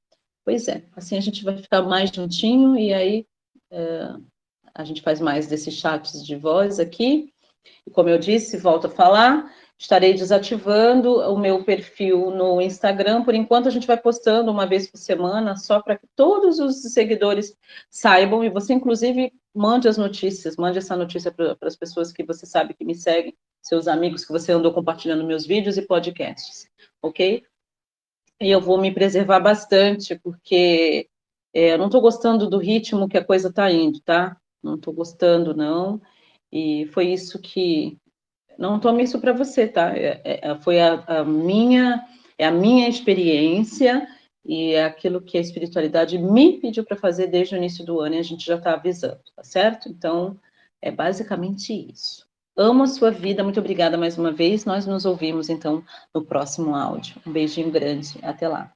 Pois 0.45 0.67
é, 0.67 0.83
assim 0.97 1.17
a 1.17 1.21
gente 1.21 1.45
vai 1.45 1.57
ficar 1.57 1.83
mais 1.83 2.11
juntinho 2.11 2.77
e 2.77 2.93
aí 2.93 3.25
é, 3.71 4.09
a 4.75 4.83
gente 4.83 5.01
faz 5.01 5.21
mais 5.21 5.47
desses 5.47 5.75
chats 5.75 6.27
de 6.27 6.35
voz 6.35 6.81
aqui. 6.81 7.33
E 7.87 7.91
como 7.93 8.09
eu 8.09 8.19
disse, 8.19 8.57
volto 8.57 8.89
a 8.89 8.91
falar, 8.91 9.49
Estarei 9.79 10.13
desativando 10.13 11.19
o 11.19 11.39
meu 11.39 11.63
perfil 11.63 12.33
no 12.33 12.61
Instagram. 12.61 13.23
Por 13.23 13.35
enquanto, 13.35 13.69
a 13.69 13.71
gente 13.71 13.87
vai 13.87 13.97
postando 13.97 14.51
uma 14.51 14.67
vez 14.67 14.91
por 14.91 14.99
semana, 14.99 15.57
só 15.57 15.81
para 15.81 15.97
que 15.97 16.07
todos 16.17 16.59
os 16.59 16.83
seguidores 16.93 17.57
saibam. 17.89 18.43
E 18.43 18.51
você, 18.51 18.75
inclusive, 18.75 19.33
mande 19.55 19.87
as 19.87 19.97
notícias, 19.97 20.57
mande 20.57 20.79
essa 20.79 20.97
notícia 20.97 21.31
para 21.31 21.57
as 21.63 21.77
pessoas 21.77 22.13
que 22.13 22.25
você 22.25 22.45
sabe 22.45 22.75
que 22.75 22.85
me 22.85 22.95
seguem, 22.95 23.37
seus 23.63 23.87
amigos 23.87 24.25
que 24.25 24.33
você 24.33 24.53
andou 24.53 24.73
compartilhando 24.73 25.25
meus 25.25 25.47
vídeos 25.47 25.77
e 25.77 25.83
podcasts, 25.83 26.69
ok? 27.03 27.45
E 28.41 28.51
eu 28.51 28.61
vou 28.61 28.81
me 28.81 28.93
preservar 28.93 29.41
bastante, 29.41 30.19
porque 30.19 31.09
é, 31.53 31.73
eu 31.73 31.79
não 31.79 31.87
estou 31.87 32.01
gostando 32.01 32.49
do 32.49 32.59
ritmo 32.59 33.09
que 33.09 33.19
a 33.19 33.25
coisa 33.25 33.49
está 33.49 33.71
indo, 33.71 34.01
tá? 34.01 34.37
Não 34.63 34.75
estou 34.75 34.93
gostando, 34.93 35.55
não. 35.55 36.01
E 36.51 36.87
foi 36.93 37.09
isso 37.13 37.39
que 37.39 37.99
não 38.59 38.81
tome 38.81 39.05
isso 39.05 39.21
para 39.21 39.33
você, 39.33 39.69
tá? 39.69 39.97
É, 39.97 40.21
é, 40.25 40.55
foi 40.57 40.81
a, 40.81 41.05
a, 41.07 41.25
minha, 41.25 42.05
é 42.37 42.45
a 42.47 42.51
minha 42.51 42.89
experiência 42.89 44.07
e 44.45 44.73
é 44.73 44.85
aquilo 44.85 45.21
que 45.21 45.39
a 45.39 45.41
espiritualidade 45.41 46.19
me 46.19 46.59
pediu 46.59 46.85
para 46.85 46.97
fazer 46.97 47.29
desde 47.29 47.55
o 47.55 47.59
início 47.59 47.85
do 47.85 48.01
ano 48.01 48.17
e 48.17 48.19
a 48.19 48.23
gente 48.23 48.45
já 48.45 48.57
está 48.57 48.75
avisando, 48.75 49.21
tá 49.37 49.45
certo? 49.45 49.89
Então, 49.89 50.37
é 50.83 50.91
basicamente 50.91 51.73
isso. 51.73 52.27
Amo 52.57 52.83
a 52.83 52.89
sua 52.89 53.13
vida, 53.13 53.45
muito 53.45 53.61
obrigada 53.61 53.97
mais 53.97 54.19
uma 54.19 54.33
vez. 54.33 54.65
Nós 54.65 54.85
nos 54.85 55.05
ouvimos 55.05 55.49
então 55.49 55.85
no 56.13 56.25
próximo 56.25 56.75
áudio. 56.75 57.15
Um 57.25 57.31
beijinho 57.31 57.71
grande, 57.71 58.19
até 58.21 58.49
lá. 58.49 58.73